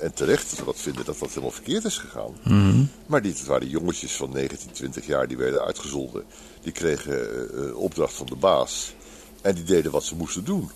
en 0.00 0.12
terecht 0.14 0.50
dat 0.50 0.58
we 0.58 0.64
dat 0.64 0.80
vinden 0.80 1.04
dat 1.04 1.18
dat 1.18 1.28
helemaal 1.28 1.50
verkeerd 1.50 1.84
is 1.84 1.98
gegaan. 1.98 2.36
Mm 2.44 2.70
-hmm. 2.70 2.90
Maar 3.06 3.22
dit 3.22 3.44
waren 3.44 3.68
jongetjes 3.68 4.16
van 4.16 4.32
19, 4.32 4.70
20 4.72 5.06
jaar 5.06 5.28
die 5.28 5.36
werden 5.36 5.64
uitgezonden. 5.64 6.24
Die 6.62 6.72
kregen 6.72 7.76
opdracht 7.76 8.14
van 8.14 8.26
de 8.26 8.36
baas. 8.36 8.94
En 9.42 9.54
die 9.54 9.64
deden 9.64 9.90
wat 9.90 10.04
ze 10.04 10.14
moesten 10.14 10.44
doen. 10.44 10.70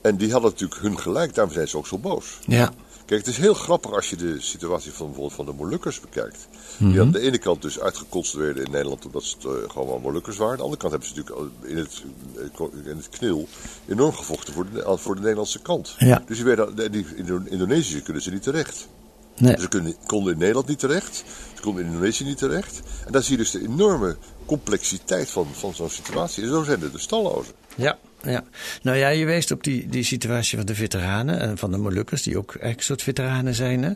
En 0.00 0.16
die 0.16 0.32
hadden 0.32 0.50
natuurlijk 0.50 0.80
hun 0.80 0.98
gelijk, 0.98 1.34
daarom 1.34 1.54
zijn 1.54 1.68
ze 1.68 1.76
ook 1.76 1.86
zo 1.86 1.98
boos. 1.98 2.38
Ja. 2.46 2.72
Kijk, 3.10 3.20
het 3.20 3.30
is 3.30 3.40
heel 3.40 3.54
grappig 3.54 3.92
als 3.92 4.10
je 4.10 4.16
de 4.16 4.40
situatie 4.40 4.92
van 4.92 5.06
bijvoorbeeld 5.06 5.36
van 5.36 5.46
de 5.46 5.52
Molukkers 5.52 6.00
bekijkt. 6.00 6.48
Die 6.78 7.00
aan 7.00 7.10
de 7.10 7.20
ene 7.20 7.38
kant 7.38 7.62
dus 7.62 7.80
uitgeconstrueerd 7.80 8.56
in 8.56 8.70
Nederland 8.70 9.06
omdat 9.06 9.22
ze 9.22 9.36
uh, 9.44 9.70
gewoon 9.70 9.86
wel 9.86 9.98
Molukkers 9.98 10.36
waren. 10.36 10.52
Aan 10.52 10.58
de 10.58 10.62
andere 10.62 10.80
kant 10.80 10.92
hebben 10.92 11.08
ze 11.08 11.14
natuurlijk 11.16 11.50
in 11.62 11.76
het, 11.76 12.02
in 12.84 12.96
het 12.96 13.08
knil 13.08 13.48
enorm 13.88 14.12
gevochten 14.12 14.54
voor 14.54 14.66
de, 14.72 14.98
voor 14.98 15.14
de 15.14 15.20
Nederlandse 15.20 15.60
kant. 15.60 15.94
Ja. 15.98 16.22
Dus 16.26 16.36
die, 16.36 16.46
werden, 16.46 16.92
die 16.92 17.06
in 17.16 17.46
Indonesië 17.48 18.02
kunnen 18.02 18.22
ze 18.22 18.30
niet 18.30 18.42
terecht. 18.42 18.88
Nee. 19.36 19.60
Ze 19.60 19.68
kunnen, 19.68 19.94
konden 20.06 20.32
in 20.32 20.38
Nederland 20.38 20.66
niet 20.66 20.78
terecht, 20.78 21.24
ze 21.54 21.62
konden 21.62 21.84
in 21.84 21.90
Indonesië 21.90 22.24
niet 22.24 22.38
terecht. 22.38 22.80
En 23.06 23.12
daar 23.12 23.22
zie 23.22 23.32
je 23.36 23.42
dus 23.42 23.50
de 23.50 23.62
enorme 23.62 24.16
complexiteit 24.46 25.30
van, 25.30 25.46
van 25.52 25.74
zo'n 25.74 25.90
situatie. 25.90 26.42
En 26.42 26.48
zo 26.48 26.62
zijn 26.62 26.82
er 26.82 26.92
de 26.92 26.98
stallozen. 26.98 27.54
Ja, 27.74 27.98
ja. 28.22 28.44
Nou 28.82 28.96
ja, 28.96 29.08
je 29.08 29.24
wijst 29.24 29.50
op 29.50 29.64
die, 29.64 29.88
die 29.88 30.04
situatie 30.04 30.56
van 30.56 30.66
de 30.66 30.74
veteranen 30.74 31.40
en 31.40 31.58
van 31.58 31.70
de 31.70 31.76
Molukkers, 31.76 32.22
die 32.22 32.38
ook 32.38 32.48
eigenlijk 32.48 32.78
een 32.78 32.84
soort 32.84 33.02
veteranen 33.02 33.54
zijn. 33.54 33.82
Hè? 33.82 33.92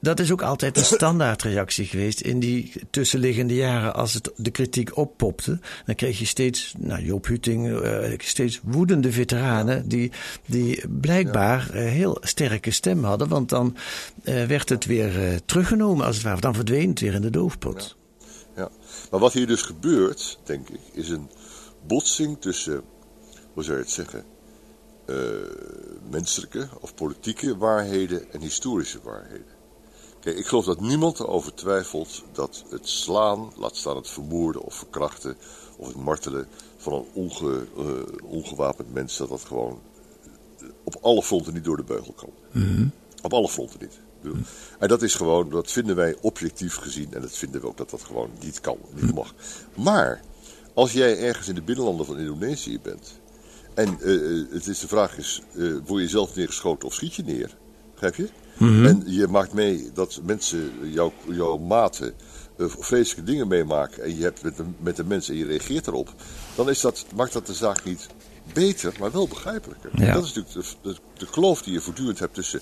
Dat 0.00 0.20
is 0.20 0.32
ook 0.32 0.42
altijd 0.42 0.76
een 0.76 0.84
standaardreactie 0.84 1.84
geweest 1.84 2.20
in 2.20 2.40
die 2.40 2.72
tussenliggende 2.90 3.54
jaren. 3.54 3.94
Als 3.94 4.14
het 4.14 4.30
de 4.36 4.50
kritiek 4.50 4.96
oppopte, 4.96 5.58
dan 5.86 5.94
kreeg 5.94 6.18
je 6.18 6.24
steeds, 6.24 6.74
nou, 6.78 7.02
Joop 7.02 7.26
Huting, 7.26 7.68
uh, 7.68 8.18
steeds 8.18 8.60
woedende 8.62 9.12
veteranen 9.12 9.88
die, 9.88 10.12
die 10.46 10.88
blijkbaar 10.88 11.70
uh, 11.74 11.90
heel 11.90 12.16
sterke 12.20 12.70
stem 12.70 13.04
hadden. 13.04 13.28
Want 13.28 13.48
dan 13.48 13.76
uh, 14.24 14.44
werd 14.44 14.68
het 14.68 14.84
weer 14.84 15.40
teruggenomen, 15.44 16.06
als 16.06 16.16
het 16.16 16.24
ware. 16.24 16.40
Dan 16.40 16.54
verdween 16.54 16.88
het 16.88 17.00
weer 17.00 17.14
in 17.14 17.22
de 17.22 17.30
doofpot. 17.30 17.96
Ja. 18.56 18.68
Maar 19.10 19.20
wat 19.20 19.32
hier 19.32 19.46
dus 19.46 19.62
gebeurt, 19.62 20.38
denk 20.44 20.68
ik, 20.68 20.80
is 20.92 21.08
een 21.08 21.30
botsing 21.86 22.36
tussen, 22.40 22.82
hoe 23.54 23.62
zou 23.62 23.76
je 23.76 23.82
het 23.82 23.92
zeggen, 23.92 24.24
uh, 25.06 25.16
menselijke 26.10 26.68
of 26.80 26.94
politieke 26.94 27.56
waarheden 27.56 28.32
en 28.32 28.40
historische 28.40 28.98
waarheden. 29.02 29.52
Kijk, 30.20 30.36
ik 30.36 30.46
geloof 30.46 30.64
dat 30.64 30.80
niemand 30.80 31.20
erover 31.20 31.54
twijfelt 31.54 32.22
dat 32.32 32.64
het 32.70 32.88
slaan, 32.88 33.52
laat 33.56 33.76
staan 33.76 33.96
het 33.96 34.08
vermoorden 34.08 34.62
of 34.62 34.74
verkrachten 34.74 35.36
of 35.76 35.86
het 35.86 35.96
martelen 35.96 36.46
van 36.76 36.92
een 36.92 37.06
onge, 37.12 37.66
uh, 37.78 38.30
ongewapend 38.30 38.92
mens, 38.92 39.16
dat 39.16 39.28
dat 39.28 39.44
gewoon 39.44 39.80
op 40.84 40.96
alle 41.00 41.22
fronten 41.22 41.54
niet 41.54 41.64
door 41.64 41.76
de 41.76 41.84
beugel 41.84 42.12
kan. 42.12 42.30
Mm 42.52 42.62
-hmm. 42.62 42.90
Op 43.22 43.32
alle 43.32 43.48
fronten 43.48 43.78
niet. 43.80 44.00
En 44.78 44.88
dat 44.88 45.02
is 45.02 45.14
gewoon, 45.14 45.50
dat 45.50 45.70
vinden 45.70 45.96
wij 45.96 46.16
objectief 46.20 46.74
gezien 46.74 47.14
en 47.14 47.20
dat 47.20 47.36
vinden 47.36 47.60
we 47.60 47.66
ook 47.66 47.76
dat 47.76 47.90
dat 47.90 48.02
gewoon 48.02 48.30
niet 48.40 48.60
kan, 48.60 48.78
niet 48.94 49.14
mag. 49.14 49.34
Maar 49.74 50.22
als 50.74 50.92
jij 50.92 51.18
ergens 51.18 51.48
in 51.48 51.54
de 51.54 51.62
binnenlanden 51.62 52.06
van 52.06 52.18
Indonesië 52.18 52.80
bent 52.80 53.20
en 53.74 53.98
uh, 54.00 54.44
het 54.52 54.66
is 54.66 54.78
de 54.78 54.88
vraag 54.88 55.18
is, 55.18 55.42
uh, 55.54 55.76
word 55.86 56.02
je 56.02 56.08
zelf 56.08 56.34
neergeschoten 56.34 56.88
of 56.88 56.94
schiet 56.94 57.14
je 57.14 57.22
neer? 57.22 57.56
Begrijp 57.92 58.14
je? 58.14 58.28
Mhm. 58.56 58.64
Mm 58.64 58.76
-hmm. 58.76 58.86
En 58.86 59.02
je 59.06 59.28
maakt 59.28 59.52
mee 59.52 59.90
dat 59.94 60.20
mensen, 60.24 60.72
jouw, 60.82 61.12
jouw 61.28 61.58
maten, 61.58 62.14
uh, 62.56 62.66
vreselijke 62.78 63.30
dingen 63.30 63.48
meemaken 63.48 64.02
en 64.02 64.16
je 64.16 64.22
hebt 64.22 64.42
met 64.42 64.56
de, 64.56 64.64
met 64.78 64.96
de 64.96 65.04
mensen 65.04 65.32
en 65.32 65.38
je 65.38 65.46
reageert 65.46 65.86
erop, 65.86 66.14
dan 66.54 66.70
is 66.70 66.80
dat, 66.80 67.06
maakt 67.14 67.32
dat 67.32 67.46
de 67.46 67.54
zaak 67.54 67.84
niet 67.84 68.06
beter, 68.52 68.94
maar 68.98 69.12
wel 69.12 69.28
begrijpelijker. 69.28 69.90
Ja. 69.94 70.12
Dat 70.12 70.24
is 70.24 70.32
natuurlijk 70.32 70.68
de, 70.82 70.90
de, 70.90 70.96
de, 71.18 71.26
kloof 71.30 71.62
die 71.62 71.72
je 71.72 71.80
voortdurend 71.80 72.18
hebt 72.18 72.34
tussen 72.34 72.60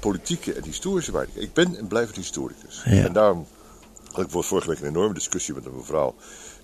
politieke 0.00 0.52
en 0.52 0.64
historische 0.64 1.12
waarden. 1.12 1.42
Ik 1.42 1.52
ben 1.52 1.76
en 1.76 1.86
blijf 1.86 2.08
een 2.08 2.14
historicus. 2.14 2.82
Ja. 2.84 3.04
En 3.04 3.12
daarom 3.12 3.46
had 4.12 4.24
ik 4.24 4.30
vorige 4.30 4.68
week 4.68 4.80
een 4.80 4.88
enorme 4.88 5.14
discussie 5.14 5.54
met 5.54 5.64
een 5.64 5.76
mevrouw 5.76 6.14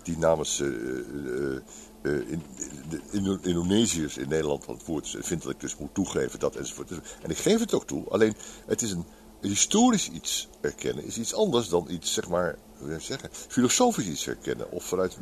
die 0.07 0.19
namens 0.19 0.61
uh, 0.61 0.69
uh, 0.69 1.59
uh, 2.03 2.31
in, 2.31 2.43
de 2.91 3.01
Indo 3.11 3.39
Indonesiërs 3.43 4.17
in 4.17 4.29
Nederland 4.29 4.67
het 4.67 4.85
woord 4.85 5.17
vindt 5.21 5.45
dat 5.45 5.53
ik 5.53 5.61
dus 5.61 5.77
moet 5.77 5.95
toegeven 5.95 6.39
dat 6.39 6.57
enzovoort. 6.57 6.91
En 7.23 7.31
ik 7.31 7.39
geef 7.39 7.61
het 7.61 7.75
ook 7.75 7.87
toe, 7.87 8.09
alleen 8.09 8.35
het 8.67 8.83
is 8.83 8.91
een 8.91 9.05
historisch 9.41 10.09
iets 10.09 10.49
erkennen 10.61 11.05
is 11.05 11.19
iets 11.19 11.35
anders 11.35 11.69
dan 11.69 11.87
iets, 11.91 12.13
zeg 12.13 12.29
maar, 12.29 12.57
hoe 12.79 13.01
zeggen, 13.01 13.31
filosofisch 13.33 14.07
iets 14.07 14.25
herkennen 14.25 14.71
of 14.71 14.85
vanuit 14.85 15.17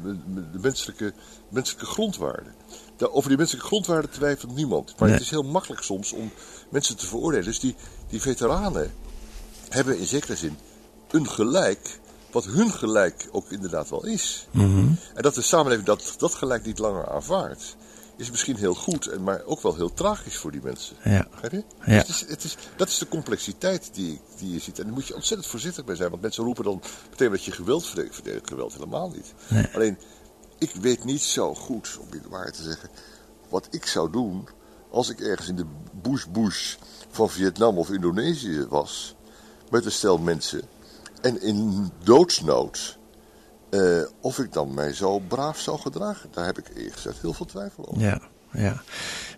de 0.53 0.59
menselijke, 0.61 1.13
menselijke 1.49 1.87
grondwaarden. 1.87 2.55
Over 2.99 3.29
die 3.29 3.39
menselijke 3.39 3.69
grondwaarden 3.69 4.11
twijfelt 4.11 4.55
niemand. 4.55 4.95
Maar 4.99 5.09
Nee. 5.09 5.13
het 5.13 5.25
is 5.25 5.31
heel 5.31 5.43
makkelijk 5.43 5.83
soms 5.83 6.13
om 6.13 6.33
mensen 6.69 6.97
te 6.97 7.07
veroordelen. 7.07 7.45
Dus 7.45 7.61
die, 7.61 7.75
die 8.09 8.21
veteranen 8.21 8.95
hebben 9.69 9.99
in 9.99 10.07
zekere 10.07 10.37
zin 10.37 10.57
een 11.11 11.29
gelijk, 11.29 12.01
wat 12.35 12.45
hun 12.45 12.71
gelijk 12.71 13.29
ook 13.31 13.51
inderdaad 13.51 13.91
wel 13.91 14.07
is. 14.07 14.47
Mhm. 14.51 14.89
En 15.15 15.23
dat 15.23 15.35
de 15.35 15.43
samenleving 15.43 15.87
dat, 15.87 16.15
dat 16.19 16.35
gelijk 16.35 16.65
niet 16.65 16.79
langer 16.79 17.09
aanvaardt, 17.09 17.77
is 18.17 18.31
misschien 18.31 18.57
heel 18.57 18.75
goed, 18.75 19.07
en 19.07 19.23
maar 19.23 19.43
ook 19.45 19.63
wel 19.63 19.75
heel 19.75 19.93
tragisch 19.93 20.37
voor 20.37 20.51
die 20.51 20.63
mensen. 20.63 20.97
Ja. 21.05 21.29
Je? 21.51 21.65
Ja. 21.85 22.03
Dus 22.03 22.07
het 22.07 22.09
is, 22.09 22.21
het 22.29 22.45
is, 22.45 22.57
dat 22.77 22.89
is 22.89 22.99
de 22.99 23.09
complexiteit 23.09 23.91
die, 23.93 24.21
die 24.39 24.53
je 24.53 24.59
ziet. 24.59 24.79
En 24.79 24.85
daar 24.85 24.93
moet 24.93 25.07
je 25.07 25.15
ontzettend 25.15 25.51
voorzichtig 25.51 25.85
bij 25.85 25.95
zijn. 25.95 26.11
Want 26.11 26.23
mensen 26.23 26.45
roepen 26.45 26.65
dan 26.65 26.83
meteen 27.11 27.31
dat 27.31 27.45
je 27.45 27.53
geweld 27.53 27.87
verdedigt. 27.87 28.49
Geweld 28.49 28.73
helemaal 28.73 29.11
niet. 29.11 29.35
Nee. 29.49 29.69
Alleen, 29.75 29.99
ik 30.59 30.73
weet 30.81 31.05
niet 31.05 31.23
zo 31.23 31.55
goed, 31.55 31.99
om 32.01 32.07
je 32.11 32.21
de 32.21 32.29
waarheid 32.29 32.55
te 32.55 32.63
zeggen, 32.63 32.89
wat 33.49 33.67
ik 33.71 33.87
zou 33.87 34.11
doen 34.11 34.49
als 34.91 35.09
ik 35.09 35.21
ergens 35.21 35.49
in 35.49 35.57
de 35.57 35.67
bush-bush 36.03 36.75
van 37.11 37.31
Vietnam 37.31 37.79
of 37.79 37.91
Indonesië 37.91 38.67
was. 38.69 39.15
Met 39.71 39.85
een 39.85 39.93
stel 39.93 40.19
mensen. 40.19 40.63
En 41.25 41.43
in 41.43 41.91
doodsnood. 42.03 42.99
eh, 43.71 44.03
of 44.21 44.39
ik 44.39 44.53
dan 44.53 44.75
mij 44.75 44.93
zo 44.93 45.19
braaf 45.19 45.59
zou 45.59 45.79
gedragen. 45.81 46.29
Daar 46.33 46.45
heb 46.47 46.59
ik 46.59 46.69
eerlijk 46.77 46.95
gezegd 46.95 47.21
heel 47.21 47.33
veel 47.33 47.47
twijfel 47.47 47.89
over. 47.89 48.03
Ja, 48.03 48.21
ja. 48.53 48.83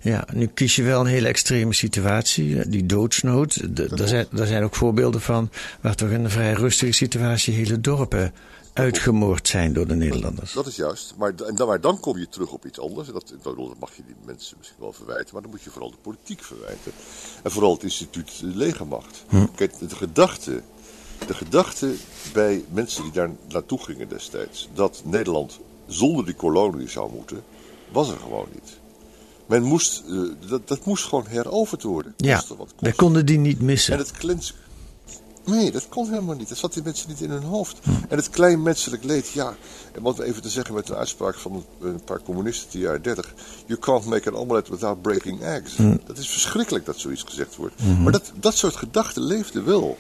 ja, 0.01 0.25
nu 0.33 0.47
kies 0.47 0.77
je 0.77 0.83
wel 0.83 1.01
een 1.01 1.07
hele 1.07 1.29
extreme 1.29 1.73
situatie, 1.75 2.61
eh, 2.61 2.71
die 2.71 2.87
doodsnood. 2.87 3.77
De- 3.77 3.95
Daar 3.95 4.09
zijn, 4.09 4.27
daar 4.31 4.47
zijn 4.47 4.63
ook 4.65 4.75
voorbeelden 4.75 5.21
van 5.21 5.51
waar 5.81 5.95
toch 5.95 6.09
in 6.11 6.25
een 6.25 6.31
vrij 6.31 6.53
rustige 6.53 6.93
situatie 6.93 7.55
hele 7.55 7.81
dorpen 7.81 8.33
uitgemoord 8.73 9.49
zijn 9.49 9.73
door 9.73 9.87
de 9.87 9.95
Nederlanders. 9.95 10.53
Dat 10.53 10.67
is 10.67 10.77
juist. 10.77 11.15
Maar, 11.19 11.37
dan, 11.37 11.67
maar 11.67 11.81
dan 11.81 12.01
kom 12.01 12.19
je 12.19 12.29
terug 12.29 12.51
op 12.53 12.67
iets 12.67 12.81
anders. 12.81 13.09
En 13.09 13.15
Dat, 13.15 13.35
dat, 13.43 13.57
mag 13.81 13.97
je 13.97 14.03
die 14.07 14.15
mensen 14.25 14.57
misschien 14.59 14.81
wel 14.81 14.93
verwijten. 14.93 15.29
Maar 15.33 15.43
dan 15.43 15.51
moet 15.51 15.63
je 15.63 15.71
vooral 15.71 15.91
de 15.91 15.97
politiek 16.03 16.43
verwijten. 16.45 16.93
En 17.43 17.51
vooral 17.51 17.73
het 17.75 17.83
instituut 17.83 18.31
legermacht. 18.43 19.25
Kijk, 19.55 19.79
de 19.79 19.97
gedachte, 19.97 20.63
de 21.27 21.35
gedachte 21.35 21.95
bij 22.33 22.65
mensen 22.71 23.03
die 23.03 23.13
daar 23.13 23.31
naartoe 23.49 23.79
gingen 23.83 24.09
destijds. 24.09 24.69
Dat 24.75 25.03
Nederland 25.05 25.59
zonder 25.87 26.25
die 26.25 26.35
kolonie 26.35 26.89
zou 26.89 27.13
moeten. 27.13 27.43
Was 27.93 28.11
er 28.11 28.19
gewoon 28.19 28.47
niet. 28.53 28.79
Men 29.47 29.63
moest, 29.63 30.03
eh, 30.09 30.49
dat, 30.49 30.69
dat 30.69 30.85
moest 30.85 31.05
gewoon 31.05 31.27
heroverd 31.27 31.83
worden. 31.83 32.15
Ja, 32.17 32.43
wij 32.79 32.93
konden 32.93 33.27
die 33.27 33.39
niet 33.39 33.59
En 33.59 33.65
missen. 33.65 33.99
het 33.99 34.13
klins... 34.13 34.55
Nee, 35.45 35.71
dat 35.71 35.89
kon 35.89 36.09
helemaal 36.09 36.35
niet. 36.35 36.49
Dat 36.49 36.59
zat 36.59 36.73
die 36.73 36.83
mensen 36.83 37.09
niet 37.09 37.21
in 37.21 37.31
hun 37.31 37.43
hoofd. 37.43 37.79
En 38.09 38.17
het 38.17 38.31
klein 38.31 38.63
menselijk 38.63 39.05
leed, 39.05 39.29
ja. 39.29 39.57
En 39.93 40.03
wat 40.03 40.17
we 40.17 40.25
even 40.25 40.43
te 40.43 40.49
zeggen 40.49 40.75
met 40.75 40.89
een 40.89 40.97
uitspraak 40.97 41.35
van 41.35 41.65
een 41.81 42.05
paar 42.05 42.23
communisten 42.23 42.71
de 42.71 42.79
jaren 42.79 43.03
30. 43.03 43.35
You 43.67 43.79
can't 43.79 44.05
make 44.05 44.31
an 44.31 44.37
omelet 44.37 44.69
without 44.69 45.03
breaking 45.03 45.41
eggs. 45.43 45.77
Dat 46.07 46.19
is 46.19 46.29
verschrikkelijk 46.31 46.85
dat 46.85 46.99
zoiets 46.99 47.23
gezegd 47.23 47.57
wordt. 47.57 47.75
Maar 48.03 48.13
dat, 48.13 48.33
dat 48.41 48.57
soort 48.57 48.77
gedachten 48.77 49.23
leefden 49.23 49.65
wel. 49.65 49.99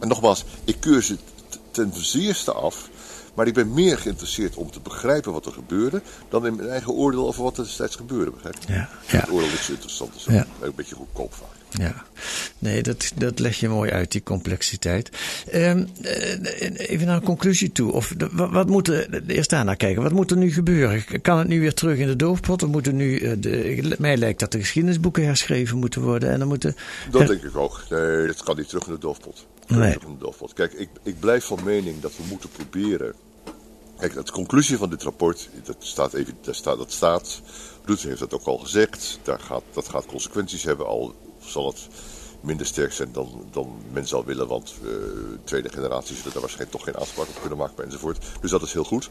En 0.00 0.08
nogmaals, 0.08 0.44
ik 0.64 0.76
keur 0.80 1.02
ze 1.02 1.16
ten 1.70 1.92
zeerste 1.94 2.52
af. 2.52 2.88
Maar 3.34 3.46
ik 3.46 3.54
ben 3.54 3.72
meer 3.74 3.98
geïnteresseerd 3.98 4.56
om 4.56 4.70
te 4.70 4.80
begrijpen 4.80 5.32
wat 5.32 5.46
er 5.46 5.52
gebeurde. 5.52 6.02
dan 6.28 6.46
in 6.46 6.56
mijn 6.56 6.68
eigen 6.68 6.92
oordeel 6.92 7.26
over 7.26 7.42
wat 7.42 7.58
er 7.58 7.64
destijds 7.64 7.96
gebeurde. 7.96 8.30
Begrijp 8.30 8.56
je? 8.66 8.72
Ja, 8.72 8.88
ja. 9.06 9.18
Het 9.18 9.30
oordeel 9.30 9.48
interessant. 9.68 10.14
is 10.16 10.24
Ja. 10.24 10.40
ook 10.40 10.66
een 10.66 10.74
beetje 10.74 10.94
goedkoop 10.94 11.34
vaak. 11.34 11.48
Ja, 11.78 12.04
nee, 12.58 12.82
dat, 12.82 13.12
dat 13.14 13.38
leg 13.38 13.60
je 13.60 13.68
mooi 13.68 13.90
uit, 13.90 14.12
die 14.12 14.22
complexiteit. 14.22 15.10
Ehm, 15.50 15.84
eh, 16.02 16.90
even 16.90 17.06
naar 17.06 17.16
een 17.16 17.22
conclusie 17.22 17.72
toe. 17.72 17.92
Of 17.92 18.14
wat, 18.32 18.50
wat 18.50 18.68
moet 18.68 18.88
er, 18.88 19.22
eerst 19.26 19.50
daarnaar 19.50 19.76
kijken, 19.76 20.02
wat 20.02 20.12
moet 20.12 20.30
er 20.30 20.36
nu 20.36 20.52
gebeuren? 20.52 21.20
Kan 21.22 21.38
het 21.38 21.48
nu 21.48 21.60
weer 21.60 21.74
terug 21.74 21.98
in 21.98 22.06
de 22.06 22.16
doofpot? 22.16 22.62
Of 22.62 22.68
moeten 22.68 22.96
nu, 22.96 23.18
eh, 23.18 23.32
de, 23.38 23.96
mij 23.98 24.16
lijkt 24.16 24.40
dat 24.40 24.52
de 24.52 24.58
geschiedenisboeken 24.58 25.24
herschreven 25.24 25.78
moeten 25.78 26.02
worden. 26.02 26.30
En 26.30 26.38
dan 26.38 26.48
moeten. 26.48 26.76
Dat 27.10 27.26
denk 27.26 27.42
ik 27.42 27.56
ook. 27.56 27.82
Nee, 27.90 28.26
dat 28.26 28.42
kan 28.42 28.56
niet 28.56 28.68
terug 28.68 28.86
in 28.86 28.92
de 28.92 28.98
doofpot. 28.98 29.46
Nee. 29.66 29.98
Kijk, 30.54 30.72
ik, 30.72 30.88
ik 31.02 31.20
blijf 31.20 31.44
van 31.44 31.64
mening 31.64 32.00
dat 32.00 32.16
we 32.16 32.22
moeten 32.28 32.48
proberen. 32.48 33.14
Kijk, 33.98 34.14
de 34.26 34.32
conclusie 34.32 34.76
van 34.76 34.90
dit 34.90 35.02
rapport, 35.02 35.48
dat 35.64 35.76
staat 35.78 36.14
even, 36.14 36.36
dat 36.40 36.56
staat, 36.56 36.78
dat 36.78 36.92
staat. 36.92 37.40
Rutte 37.84 38.06
heeft 38.06 38.20
dat 38.20 38.34
ook 38.34 38.46
al 38.46 38.58
gezegd. 38.58 39.18
Daar 39.22 39.40
gaat, 39.40 39.62
dat 39.72 39.88
gaat 39.88 40.06
consequenties 40.06 40.62
hebben, 40.62 40.86
al 40.86 41.14
zal 41.38 41.66
het 41.66 41.88
minder 42.40 42.66
sterk 42.66 42.92
zijn 42.92 43.12
dan, 43.12 43.48
dan 43.50 43.82
men 43.92 44.06
zou 44.06 44.24
willen. 44.26 44.48
Want 44.48 44.74
eh, 44.82 44.90
tweede 45.44 45.68
generaties 45.68 46.16
zullen 46.16 46.32
daar 46.32 46.40
waarschijnlijk 46.40 46.76
toch 46.76 46.84
geen 46.84 46.96
aanspraak 46.96 47.28
op 47.28 47.40
kunnen 47.40 47.58
maken 47.58 47.84
enzovoort. 47.84 48.24
Dus 48.40 48.50
dat 48.50 48.62
is 48.62 48.72
heel 48.72 48.84
goed. 48.84 49.10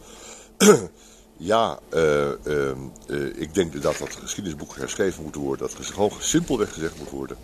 Ja, 1.38 1.80
eh, 1.90 2.32
ehm, 2.32 2.78
eh, 3.08 3.42
ik 3.42 3.54
denk 3.54 3.82
dat 3.82 3.98
dat 3.98 4.16
geschiedenisboeken 4.16 4.80
herschreven 4.80 5.24
moeten 5.24 5.42
worden. 5.42 5.68
Dat 5.68 5.86
gewoon 5.86 6.12
simpelweg 6.20 6.74
gezegd 6.74 6.98
moet 6.98 7.10
worden. 7.10 7.38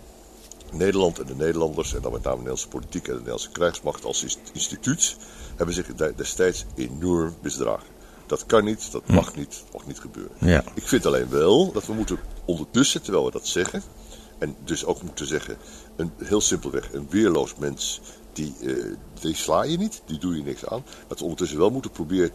Nederland 0.73 1.19
en 1.19 1.25
de 1.25 1.35
Nederlanders, 1.35 1.93
en 1.93 2.01
dan 2.01 2.11
met 2.11 2.23
name 2.23 2.35
de 2.35 2.41
Nederlandse 2.43 2.67
politiek 2.67 3.03
en 3.03 3.11
de 3.11 3.17
Nederlandse 3.17 3.49
krijgsmacht 3.51 4.05
als 4.05 4.37
instituut, 4.53 5.15
hebben 5.55 5.75
zich 5.75 5.95
de- 5.95 6.13
destijds 6.15 6.65
enorm 6.75 7.35
misdragen. 7.41 7.87
Dat 8.25 8.45
kan 8.45 8.63
niet, 8.63 8.91
dat 8.91 9.07
mag 9.07 9.35
niet, 9.35 9.61
dat 9.63 9.73
mag 9.73 9.87
niet 9.87 9.99
gebeuren. 9.99 10.31
Ja. 10.39 10.63
Ik 10.73 10.87
vind 10.87 11.05
alleen 11.05 11.29
wel 11.29 11.71
dat 11.71 11.85
we 11.85 11.93
moeten 11.93 12.19
ondertussen, 12.45 13.01
terwijl 13.01 13.25
we 13.25 13.31
dat 13.31 13.47
zeggen, 13.47 13.83
en 14.37 14.55
dus 14.65 14.85
ook 14.85 15.01
moeten 15.03 15.27
zeggen, 15.27 15.57
een, 15.95 16.11
heel 16.23 16.41
simpelweg, 16.41 16.93
een 16.93 17.07
weerloos 17.09 17.55
mens, 17.55 18.01
die, 18.33 18.55
uh, 18.61 18.95
die 19.21 19.35
sla 19.35 19.63
je 19.63 19.77
niet, 19.77 20.01
die 20.05 20.17
doe 20.17 20.35
je 20.35 20.43
niks 20.43 20.65
aan. 20.65 20.83
Dat 21.07 21.17
we 21.17 21.23
ondertussen 21.23 21.57
wel 21.57 21.69
moeten 21.69 21.91
proberen 21.91 22.31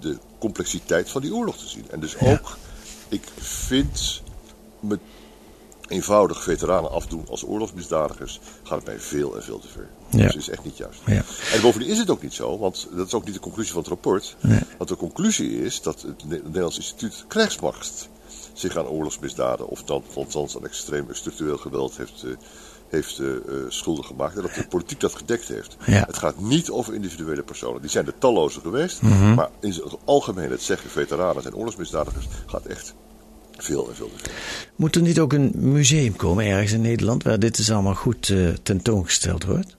de 0.00 0.18
complexiteit 0.38 1.10
van 1.10 1.20
die 1.20 1.34
oorlog 1.34 1.56
te 1.56 1.68
zien. 1.68 1.84
En 1.90 2.00
dus 2.00 2.18
ook, 2.18 2.56
ik 3.08 3.22
vind 3.38 4.22
me 4.80 4.98
eenvoudig 5.90 6.42
veteranen 6.42 6.90
afdoen 6.90 7.24
als 7.28 7.44
oorlogsmisdadigers, 7.44 8.40
gaat 8.62 8.76
het 8.76 8.86
mij 8.86 8.98
veel 8.98 9.36
en 9.36 9.42
veel 9.42 9.58
te 9.58 9.68
ver. 9.68 9.88
Ja. 10.08 10.18
Dus 10.18 10.32
dat 10.32 10.42
is 10.42 10.48
echt 10.48 10.64
niet 10.64 10.76
juist. 10.76 11.00
Ja. 11.06 11.22
En 11.54 11.60
bovendien 11.60 11.90
is 11.90 11.98
het 11.98 12.10
ook 12.10 12.22
niet 12.22 12.34
zo, 12.34 12.58
want 12.58 12.88
dat 12.92 13.06
is 13.06 13.14
ook 13.14 13.24
niet 13.24 13.34
de 13.34 13.40
conclusie 13.40 13.72
van 13.72 13.80
het 13.80 13.90
rapport. 13.90 14.36
Nee. 14.40 14.60
Want 14.78 14.90
de 14.90 14.96
conclusie 14.96 15.62
is 15.62 15.82
dat 15.82 16.02
het 16.02 16.24
Nederlands 16.28 16.76
Instituut 16.76 17.24
Krijgsmacht 17.28 18.08
zich 18.52 18.76
aan 18.76 18.86
oorlogsmisdaden, 18.86 19.68
of 19.68 19.82
dan, 19.82 20.02
althans 20.14 20.56
aan 20.56 20.64
extreem 20.64 21.06
structureel 21.10 21.56
geweld 21.56 21.96
heeft, 21.96 22.22
uh, 22.24 22.36
heeft 22.88 23.18
uh, 23.18 23.36
schuldig 23.68 24.06
gemaakt. 24.06 24.36
En 24.36 24.42
dat 24.42 24.54
de 24.54 24.66
politiek 24.66 25.00
dat 25.00 25.14
gedekt 25.14 25.48
heeft. 25.48 25.76
Ja. 25.86 26.04
Het 26.06 26.18
gaat 26.18 26.40
niet 26.40 26.70
over 26.70 26.94
individuele 26.94 27.42
personen. 27.42 27.80
Die 27.80 27.90
zijn 27.90 28.06
er 28.06 28.18
talloze 28.18 28.60
geweest. 28.60 29.02
Mm 29.02 29.12
-hmm. 29.12 29.34
Maar 29.34 29.48
in 29.60 29.70
het 29.70 29.96
algemeen, 30.04 30.50
het 30.50 30.62
zeggen 30.62 30.90
veteranen 30.90 31.44
en 31.44 31.54
oorlogsmisdadigers, 31.54 32.26
gaat 32.46 32.64
echt 32.64 32.94
veel. 33.64 33.90
Moet 34.76 34.94
er 34.94 35.02
niet 35.02 35.18
ook 35.18 35.32
een 35.32 35.52
museum 35.54 36.16
komen 36.16 36.44
ergens 36.44 36.72
in 36.72 36.80
Nederland 36.80 37.22
waar 37.22 37.38
dit 37.38 37.58
is 37.58 37.70
allemaal 37.70 37.94
goed 37.94 38.28
uh, 38.28 38.48
tentoongesteld 38.62 39.44
wordt? 39.44 39.76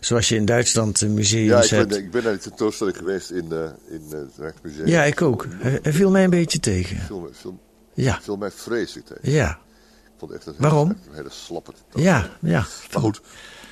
Zoals 0.00 0.28
je 0.28 0.36
in 0.36 0.44
Duitsland 0.44 1.00
een 1.00 1.14
museum 1.14 1.44
ja, 1.44 1.62
ik 1.62 1.70
hebt. 1.70 1.88
Ben, 1.88 1.98
ik 1.98 2.10
ben 2.10 2.22
naar 2.22 2.32
die 2.32 2.42
tentoonstelling 2.42 2.96
geweest 2.96 3.30
in, 3.30 3.46
uh, 3.52 3.64
in 3.88 4.02
uh, 4.04 4.10
het 4.10 4.30
Rijksmuseum. 4.38 4.86
Ja, 4.86 5.02
ik 5.02 5.22
ook. 5.22 5.46
Hij 5.58 5.92
viel 5.92 6.10
mij 6.10 6.24
een 6.24 6.30
beetje 6.30 6.60
tegen. 6.60 7.00
Viel, 7.00 7.30
viel, 7.32 7.58
ja. 7.94 8.18
viel 8.22 8.36
mij 8.36 8.50
vreselijk 8.50 9.06
tegen. 9.06 9.32
Ja. 9.32 9.58
Ik 10.04 10.10
vond 10.18 10.32
echt 10.32 10.46
een 10.46 10.54
Waarom? 10.58 10.88
Hele, 10.88 11.00
een 11.08 11.14
hele 11.14 11.30
slappe 11.30 11.72
Ja, 11.94 12.30
ja. 12.40 12.66
Maar 12.92 13.02
goed. 13.02 13.20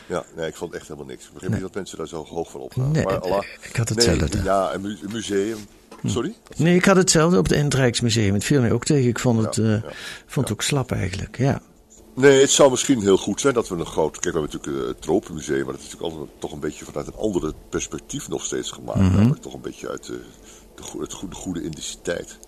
Ja, 0.08 0.24
nee, 0.36 0.48
ik 0.48 0.54
vond 0.54 0.74
echt 0.74 0.88
helemaal 0.88 1.06
niks. 1.06 1.24
Ik 1.24 1.32
begrijp 1.32 1.52
nee. 1.52 1.62
niet 1.62 1.72
dat 1.72 1.82
mensen 1.82 1.98
daar 1.98 2.08
zo 2.08 2.24
hoog 2.24 2.50
van 2.50 2.60
opgaan. 2.60 2.90
Nee, 2.90 3.04
maar 3.04 3.20
Allah, 3.20 3.44
ik 3.60 3.76
had 3.76 3.88
hetzelfde. 3.88 4.36
Nee, 4.36 4.44
ja, 4.44 4.74
een 4.74 4.98
museum. 5.10 5.58
Sorry? 6.04 6.34
Nee, 6.56 6.76
ik 6.76 6.84
had 6.84 6.96
hetzelfde 6.96 7.38
op 7.38 7.48
het 7.48 7.74
Rijksmuseum. 7.74 8.34
Het 8.34 8.44
viel 8.44 8.60
mij 8.60 8.72
ook 8.72 8.84
tegen. 8.84 9.08
Ik 9.08 9.18
vond 9.18 9.44
het, 9.44 9.56
ja, 9.56 9.62
uh, 9.62 9.70
ja, 9.70 9.82
vond 10.26 10.48
het 10.48 10.56
ook 10.56 10.62
slap 10.62 10.92
eigenlijk, 10.92 11.38
ja. 11.38 11.62
Nee, 12.14 12.40
het 12.40 12.50
zou 12.50 12.70
misschien 12.70 13.00
heel 13.00 13.16
goed 13.16 13.40
zijn 13.40 13.54
dat 13.54 13.68
we 13.68 13.74
een 13.74 13.86
groot... 13.86 14.18
Kijk, 14.18 14.34
we 14.34 14.40
hebben 14.40 14.58
natuurlijk 14.58 14.88
het 14.88 15.02
Tropenmuseum, 15.02 15.64
maar 15.64 15.72
dat 15.72 15.82
is 15.82 15.90
natuurlijk 15.90 16.12
altijd 16.12 16.40
toch 16.40 16.52
een 16.52 16.60
beetje 16.60 16.84
vanuit 16.84 17.06
een 17.06 17.16
andere 17.16 17.54
perspectief 17.68 18.28
nog 18.28 18.44
steeds 18.44 18.70
gemaakt. 18.70 18.98
Mm 18.98 19.06
-hmm. 19.06 19.16
Namelijk 19.16 19.42
toch 19.42 19.54
een 19.54 19.60
beetje 19.60 19.88
uit 19.88 20.06
de, 20.06 20.20
de, 20.74 20.82
goede, 20.82 21.08
de 21.08 21.14
goede, 21.14 21.34
goede 21.34 21.60
identiteit. 21.60 22.38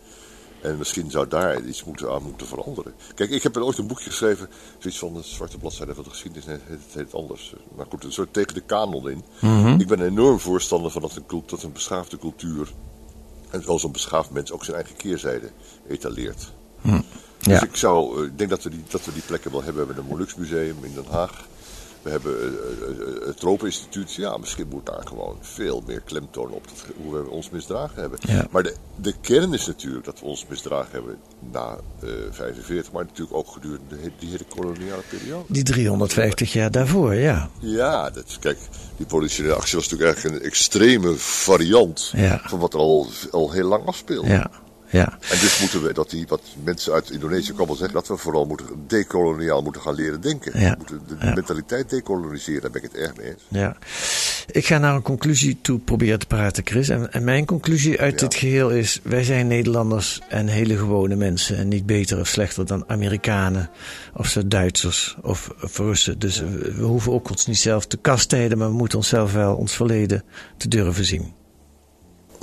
En 0.65 0.79
misschien 0.79 1.11
zou 1.11 1.29
daar 1.29 1.65
iets 1.65 1.85
moeten 1.85 2.11
aan 2.11 2.23
moeten 2.23 2.47
veranderen. 2.47 2.95
Kijk, 3.15 3.31
ik 3.31 3.43
heb 3.43 3.57
ooit 3.57 3.79
een 3.79 3.87
boekje 3.87 4.11
geschreven, 4.11 4.49
zoiets 4.79 4.99
van 4.99 5.15
de 5.15 5.23
zwarte 5.23 5.59
bladzijde 5.59 5.95
van 5.95 6.05
de 6.05 6.11
geschiedenis, 6.11 6.47
het 6.47 6.81
heet 6.93 7.15
anders. 7.15 7.55
Maar 7.77 7.87
goed, 7.89 8.05
een 8.05 8.13
soort 8.13 8.33
tegen 8.33 8.55
de 8.55 8.61
kanon 8.61 9.11
in. 9.11 9.25
Mm 9.41 9.65
-hmm. 9.65 9.81
Ik 9.81 9.87
ben 9.87 10.01
een 10.01 10.07
enorm 10.07 10.39
voorstander 10.39 10.91
van 10.91 11.03
dat 11.03 11.17
een, 11.17 11.43
dat 11.47 11.63
een 11.63 11.73
beschaafde 11.73 12.19
cultuur, 12.19 12.69
en 13.55 13.67
wel 13.67 13.79
zo'n 13.79 13.93
beschaafd 13.93 14.31
mens, 14.31 14.53
ook 14.53 14.65
zijn 14.65 14.77
eigen 14.77 14.97
keerzijde 14.97 15.51
etaleert. 15.89 16.53
Ja. 16.83 17.03
Dus 17.41 17.63
ik 17.63 17.77
zou, 17.77 18.27
ik 18.27 18.39
denk 18.39 18.51
dat 18.51 18.63
we, 18.63 18.71
die, 18.71 18.83
dat 18.89 19.05
we 19.05 19.13
die 19.13 19.23
plekken 19.23 19.51
wel 19.51 19.63
hebben. 19.63 19.81
We 19.81 19.87
hebben 19.87 20.05
een 20.05 20.11
Molukse-museum 20.11 20.85
in 20.85 20.95
Den 20.95 21.07
Haag. 21.11 21.47
We 22.05 22.11
hebben 22.11 22.59
het 23.27 23.37
Tropeninstituut. 23.37 24.15
Ja, 24.15 24.37
misschien 24.37 24.69
moet 24.69 24.87
daar 24.87 25.07
gewoon 25.07 25.37
veel 25.41 25.83
meer 25.87 26.01
klemtoon 26.01 26.51
op 26.51 26.69
dat, 26.69 26.85
hoe 27.03 27.15
we 27.15 27.31
ons 27.31 27.51
misdragen 27.51 28.01
hebben. 28.01 28.19
Ja. 28.23 28.47
Maar 28.51 28.63
de, 28.63 28.75
de 28.97 29.15
kern 29.21 29.53
is 29.53 29.67
natuurlijk 29.67 30.05
dat 30.05 30.21
we 30.21 30.27
ons 30.27 30.47
misdragen 30.49 30.93
hebben 30.93 31.17
na 31.53 31.77
uh, 32.05 32.11
45, 32.31 32.93
maar 32.93 33.05
natuurlijk 33.05 33.37
ook 33.37 33.49
gedurende 33.49 34.01
de, 34.03 34.11
die 34.19 34.31
hele 34.31 34.45
koloniale 34.49 35.03
periode. 35.09 35.45
Die 35.49 35.63
350 35.63 36.53
jaar 36.53 36.71
daarvoor, 36.71 37.15
ja. 37.15 37.51
Ja, 37.59 38.11
dat, 38.11 38.37
kijk, 38.41 38.59
die 38.97 39.07
politionele 39.07 39.55
actie 39.55 39.79
was 39.79 39.89
natuurlijk 39.89 40.15
eigenlijk 40.15 40.43
een 40.43 40.51
extreme 40.51 41.15
variant 41.17 42.13
ja. 42.17 42.41
van 42.45 42.59
wat 42.59 42.75
er 42.75 42.81
al, 42.81 43.07
al 43.31 43.51
heel 43.51 43.69
lang 43.69 43.87
afspeelde. 43.87 44.29
Ja. 44.29 44.51
Ja. 44.95 45.19
En 45.31 45.39
dus 45.41 45.61
moeten 45.61 45.83
we, 45.83 45.93
dat 45.93 46.11
die, 46.11 46.27
wat 46.29 46.41
mensen 46.65 46.93
uit 46.93 47.11
Indonesië 47.11 47.53
wel 47.57 47.67
zeggen, 47.67 47.95
dat 47.95 48.09
we 48.09 48.17
vooral 48.17 48.47
moeten 48.47 48.67
decoloniaal 48.87 49.63
moeten 49.63 49.83
gaan 49.83 49.95
leren 49.95 50.21
denken. 50.21 50.61
Ja. 50.61 50.71
We 50.71 50.77
moeten 50.79 51.01
de 51.07 51.27
ja. 51.27 51.35
mentaliteit 51.35 51.91
decoloniseren, 51.91 52.63
daar 52.63 52.71
ben 52.71 52.83
ik 52.83 52.91
het 52.93 53.01
erg 53.01 53.17
mee 53.17 53.27
eens. 53.27 53.43
Ja. 53.49 53.77
Ik 54.51 54.67
ga 54.67 54.79
naar 54.79 54.95
een 54.95 55.03
conclusie 55.03 55.59
toe 55.61 55.79
proberen 55.79 56.19
te 56.19 56.27
praten, 56.27 56.67
Chris. 56.67 56.89
En, 56.89 57.13
en 57.13 57.25
mijn 57.25 57.45
conclusie 57.45 58.01
uit 58.01 58.19
dit 58.19 58.35
geheel 58.35 58.71
is, 58.71 59.01
wij 59.03 59.25
zijn 59.25 59.47
Nederlanders 59.47 60.21
en 60.29 60.47
hele 60.47 60.77
gewone 60.77 61.17
mensen. 61.17 61.57
En 61.57 61.69
niet 61.69 61.87
beter 61.87 62.21
of 62.21 62.29
slechter 62.29 62.67
dan 62.67 62.85
Amerikanen 62.87 63.71
of 64.17 64.29
zo 64.29 64.49
Duitsers 64.49 65.17
of, 65.23 65.51
of 65.63 65.79
Russen. 65.79 66.19
Dus 66.19 66.41
we, 66.41 66.73
we 66.77 66.85
hoeven 66.85 67.13
ook 67.13 67.31
ons 67.31 67.47
niet 67.47 67.59
zelf 67.59 67.87
te 67.87 67.97
kastijden, 67.97 68.59
maar 68.59 68.69
we 68.69 68.75
moeten 68.75 68.99
onszelf 68.99 69.33
wel 69.33 69.55
ons 69.55 69.77
verleden 69.77 70.25
te 70.57 70.69
durven 70.69 71.05
zien. 71.05 71.43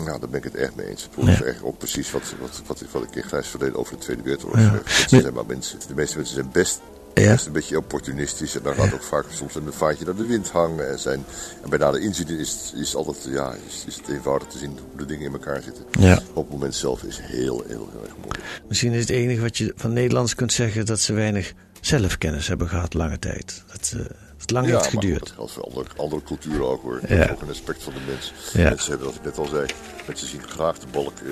Nou, 0.05 0.19
daar 0.19 0.29
ben 0.29 0.37
ik 0.37 0.43
het 0.43 0.55
echt 0.55 0.75
mee 0.75 0.87
eens. 0.87 1.09
Ja. 1.15 1.43
is 1.43 1.61
ook 1.61 1.77
precies 1.77 2.11
wat, 2.11 2.33
wat, 2.39 2.61
wat, 2.65 2.83
wat 2.91 3.03
ik 3.03 3.15
in 3.15 3.23
grijs 3.23 3.47
verleden 3.47 3.75
over 3.75 3.95
de 3.95 4.01
Tweede 4.01 4.21
Wereldoorlog 4.21 4.59
ja. 4.59 4.71
zeg. 4.71 4.83
Mensen 4.83 5.21
zijn 5.21 5.33
maar 5.33 5.45
mensen. 5.45 5.79
De 5.87 5.93
meeste 5.93 6.17
mensen 6.17 6.35
zijn 6.35 6.49
best, 6.51 6.81
ja. 7.13 7.31
best 7.31 7.45
een 7.45 7.51
beetje 7.51 7.77
opportunistisch. 7.77 8.55
En 8.55 8.63
dan 8.63 8.75
gaat 8.75 8.93
ook 8.93 9.03
vaak 9.03 9.25
soms 9.29 9.55
een 9.55 9.73
vaatje 9.73 10.05
naar 10.05 10.15
de 10.15 10.25
wind 10.25 10.49
hangen. 10.49 10.89
En, 10.89 10.99
zijn, 10.99 11.23
en 11.63 11.69
bij 11.69 11.77
nader 11.77 12.01
inzien 12.01 12.27
is, 12.27 12.73
is, 12.75 12.95
altijd, 12.95 13.27
ja, 13.29 13.55
is, 13.67 13.83
is 13.87 13.95
het 13.95 14.07
eenvoudig 14.07 14.47
te 14.47 14.57
zien 14.57 14.79
hoe 14.89 14.97
de 14.97 15.05
dingen 15.05 15.25
in 15.25 15.33
elkaar 15.33 15.61
zitten. 15.61 15.85
Op 16.33 16.43
het 16.43 16.53
moment 16.53 16.75
zelf 16.75 17.03
is 17.03 17.19
heel, 17.21 17.63
heel, 17.67 17.89
heel 17.91 18.03
erg 18.03 18.15
moeilijk. 18.15 18.43
Misschien 18.67 18.91
is 18.91 19.01
het 19.01 19.09
enige 19.09 19.41
wat 19.41 19.57
je 19.57 19.73
van 19.75 19.93
Nederlands 19.93 20.35
kunt 20.35 20.53
zeggen 20.53 20.85
dat 20.85 20.99
ze 20.99 21.13
weinig 21.13 21.53
zelfkennis 21.81 22.47
hebben 22.47 22.69
gehad 22.69 22.93
lange 22.93 23.19
tijd. 23.19 23.63
Dat 23.67 23.85
ze 23.85 24.11
het 24.41 24.51
lang 24.51 24.67
ja, 24.67 24.73
heeft 24.73 24.87
geduurd. 24.87 25.19
dat 25.19 25.31
geldt 25.31 25.51
voor 25.51 25.63
andere, 25.63 25.89
andere 25.97 26.23
culturen 26.23 26.67
ook 26.67 26.81
hoor. 26.81 26.99
Ja. 27.07 27.15
Dat 27.15 27.25
is 27.25 27.31
ook 27.31 27.41
een 27.41 27.49
aspect 27.49 27.83
van 27.83 27.93
de 27.93 27.99
mens. 28.07 28.33
Ja. 28.53 28.69
Mensen 28.69 28.89
hebben, 28.89 29.07
wat 29.07 29.15
ik 29.15 29.23
net 29.23 29.37
al 29.37 29.45
zei, 29.45 29.65
mensen 30.07 30.27
zien 30.27 30.43
graag 30.47 30.79
de 30.79 30.87
balk, 30.91 31.19
uh, 31.19 31.29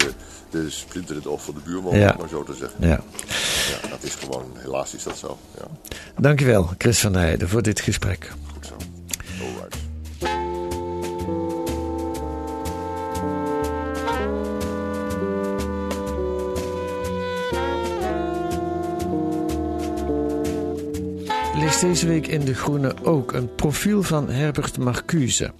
de 0.49 0.69
splinter 0.69 1.11
in 1.15 1.21
het 1.21 1.27
oog 1.29 1.43
van 1.43 1.53
de 1.53 1.59
buurman, 1.63 1.97
ja. 1.97 2.15
maar 2.19 2.29
zo 2.29 2.43
te 2.43 2.53
zeggen. 2.53 2.87
Ja. 2.87 3.01
ja, 3.81 3.89
dat 3.89 4.03
is 4.03 4.15
gewoon, 4.15 4.45
helaas 4.57 4.93
is 4.93 5.03
dat 5.03 5.17
zo. 5.17 5.37
Ja. 5.57 5.67
Dankjewel, 6.17 6.69
Chris 6.77 6.99
van 6.99 7.15
Heijden, 7.15 7.49
voor 7.49 7.61
dit 7.61 7.79
gesprek. 7.79 8.31
Goed 8.53 8.65
zo. 8.65 8.75
Alright. 9.41 9.88
Lees 21.69 21.79
deze 21.79 22.07
week 22.07 22.27
in 22.27 22.45
De 22.45 22.53
Groene 22.53 22.95
ook 23.03 23.33
een 23.33 23.55
profiel 23.55 24.03
van 24.03 24.29
Herbert 24.29 24.77
Marcuse, 24.77 25.51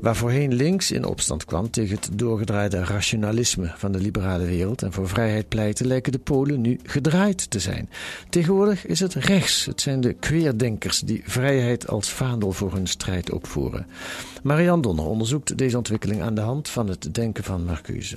waar 0.00 0.16
voorheen 0.16 0.54
links 0.54 0.90
in 0.90 1.04
opstand 1.04 1.44
kwam 1.44 1.70
tegen 1.70 1.96
het 1.96 2.08
doorgedraaide 2.12 2.84
rationalisme 2.84 3.72
van 3.76 3.92
de 3.92 3.98
liberale 3.98 4.44
wereld 4.44 4.82
en 4.82 4.92
voor 4.92 5.08
vrijheid 5.08 5.48
pleiten 5.48 5.86
lijken 5.86 6.12
de 6.12 6.18
Polen 6.18 6.60
nu 6.60 6.80
gedraaid 6.82 7.50
te 7.50 7.58
zijn. 7.58 7.90
Tegenwoordig 8.28 8.86
is 8.86 9.00
het 9.00 9.14
rechts, 9.14 9.64
het 9.64 9.80
zijn 9.80 10.00
de 10.00 10.12
queerdenkers 10.12 11.00
die 11.00 11.22
vrijheid 11.26 11.88
als 11.88 12.10
vaandel 12.10 12.52
voor 12.52 12.72
hun 12.72 12.86
strijd 12.86 13.32
opvoeren. 13.32 13.86
Marian 14.42 14.80
Donner 14.80 15.06
onderzoekt 15.06 15.58
deze 15.58 15.76
ontwikkeling 15.76 16.22
aan 16.22 16.34
de 16.34 16.40
hand 16.40 16.68
van 16.68 16.88
het 16.88 17.14
denken 17.14 17.44
van 17.44 17.64
Marcuse. 17.64 18.16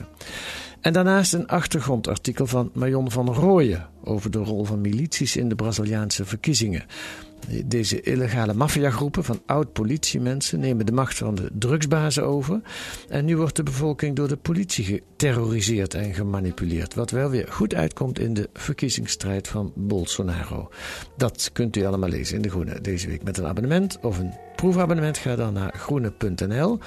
En 0.87 0.93
daarnaast 0.93 1.33
een 1.33 1.47
achtergrondartikel 1.47 2.47
van 2.47 2.71
Marion 2.73 3.11
van 3.11 3.33
Rooyen 3.33 3.87
over 4.03 4.31
de 4.31 4.37
rol 4.37 4.63
van 4.63 4.81
milities 4.81 5.35
in 5.35 5.49
de 5.49 5.55
Braziliaanse 5.55 6.25
verkiezingen. 6.25 6.85
Deze 7.65 8.01
illegale 8.01 8.53
maffiagroepen 8.53 9.23
van 9.23 9.41
oud-politiemensen 9.45 10.59
nemen 10.59 10.85
de 10.85 10.91
macht 10.91 11.17
van 11.17 11.35
de 11.35 11.49
drugsbazen 11.53 12.25
over. 12.25 12.61
En 13.09 13.25
nu 13.25 13.37
wordt 13.37 13.55
de 13.55 13.63
bevolking 13.63 14.15
door 14.15 14.27
de 14.27 14.37
politie 14.37 14.85
geterroriseerd 14.85 15.93
en 15.93 16.13
gemanipuleerd. 16.13 16.93
Wat 16.93 17.11
wel 17.11 17.29
weer 17.29 17.47
goed 17.49 17.73
uitkomt 17.73 18.19
in 18.19 18.33
de 18.33 18.49
verkiezingsstrijd 18.53 19.47
van 19.47 19.71
Bolsonaro. 19.75 20.69
Dat 21.17 21.49
kunt 21.53 21.75
u 21.75 21.85
allemaal 21.85 22.09
lezen 22.09 22.35
in 22.35 22.41
De 22.41 22.49
Groene 22.49 22.81
deze 22.81 23.07
week 23.07 23.23
met 23.23 23.37
een 23.37 23.45
abonnement 23.45 23.99
of 24.01 24.19
een 24.19 24.33
proefabonnement. 24.57 25.17
Ga 25.17 25.35
dan 25.35 25.53
naar 25.53 25.73
groene.nl. 25.77 26.79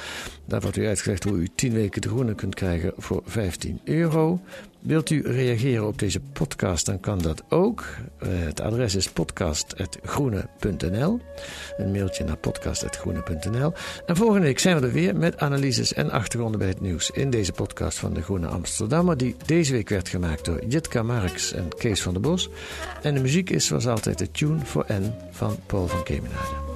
Daar 0.45 0.61
wordt 0.61 0.77
u 0.77 0.87
uitgelegd 0.87 1.25
hoe 1.25 1.39
u 1.39 1.49
10 1.55 1.73
weken 1.73 2.01
De 2.01 2.09
Groene 2.09 2.35
kunt 2.35 2.55
krijgen 2.55 2.93
voor 2.97 3.23
15 3.25 3.81
euro. 3.85 4.41
Wilt 4.81 5.11
u 5.11 5.23
reageren 5.25 5.87
op 5.87 5.99
deze 5.99 6.21
podcast, 6.21 6.87
dan 6.87 7.01
kan 7.01 7.19
dat 7.19 7.43
ook. 7.49 7.85
Het 8.25 8.61
adres 8.61 8.95
is 8.95 9.11
podcast.groene.nl. 9.11 11.21
Een 11.77 11.91
mailtje 11.91 12.25
naar 12.25 12.37
podcast.groene.nl. 12.37 13.73
En 14.07 14.17
volgende 14.17 14.47
week 14.47 14.59
zijn 14.59 14.81
we 14.81 14.87
er 14.87 14.93
weer 14.93 15.17
met 15.17 15.39
analyses 15.39 15.93
en 15.93 16.11
achtergronden 16.11 16.59
bij 16.59 16.69
het 16.69 16.81
nieuws 16.81 17.11
in 17.11 17.31
deze 17.31 17.53
podcast 17.53 17.99
van 17.99 18.15
de 18.15 18.23
Groene 18.23 18.47
Amsterdammer, 18.47 19.17
die 19.17 19.37
deze 19.47 19.73
week 19.73 19.89
werd 19.89 20.09
gemaakt 20.09 20.45
door 20.45 20.65
Jitka 20.65 21.03
Marks 21.03 21.53
en 21.53 21.69
Kees 21.79 22.03
van 22.03 22.13
der 22.13 22.23
Bos. 22.23 22.49
En 23.03 23.15
de 23.15 23.21
muziek 23.21 23.51
is 23.51 23.67
zoals 23.67 23.87
altijd 23.87 24.19
de 24.19 24.31
Tune 24.31 24.65
for 24.65 24.85
N 24.93 25.13
van 25.31 25.57
Paul 25.67 25.87
van 25.87 26.03
Kemenade. 26.03 26.70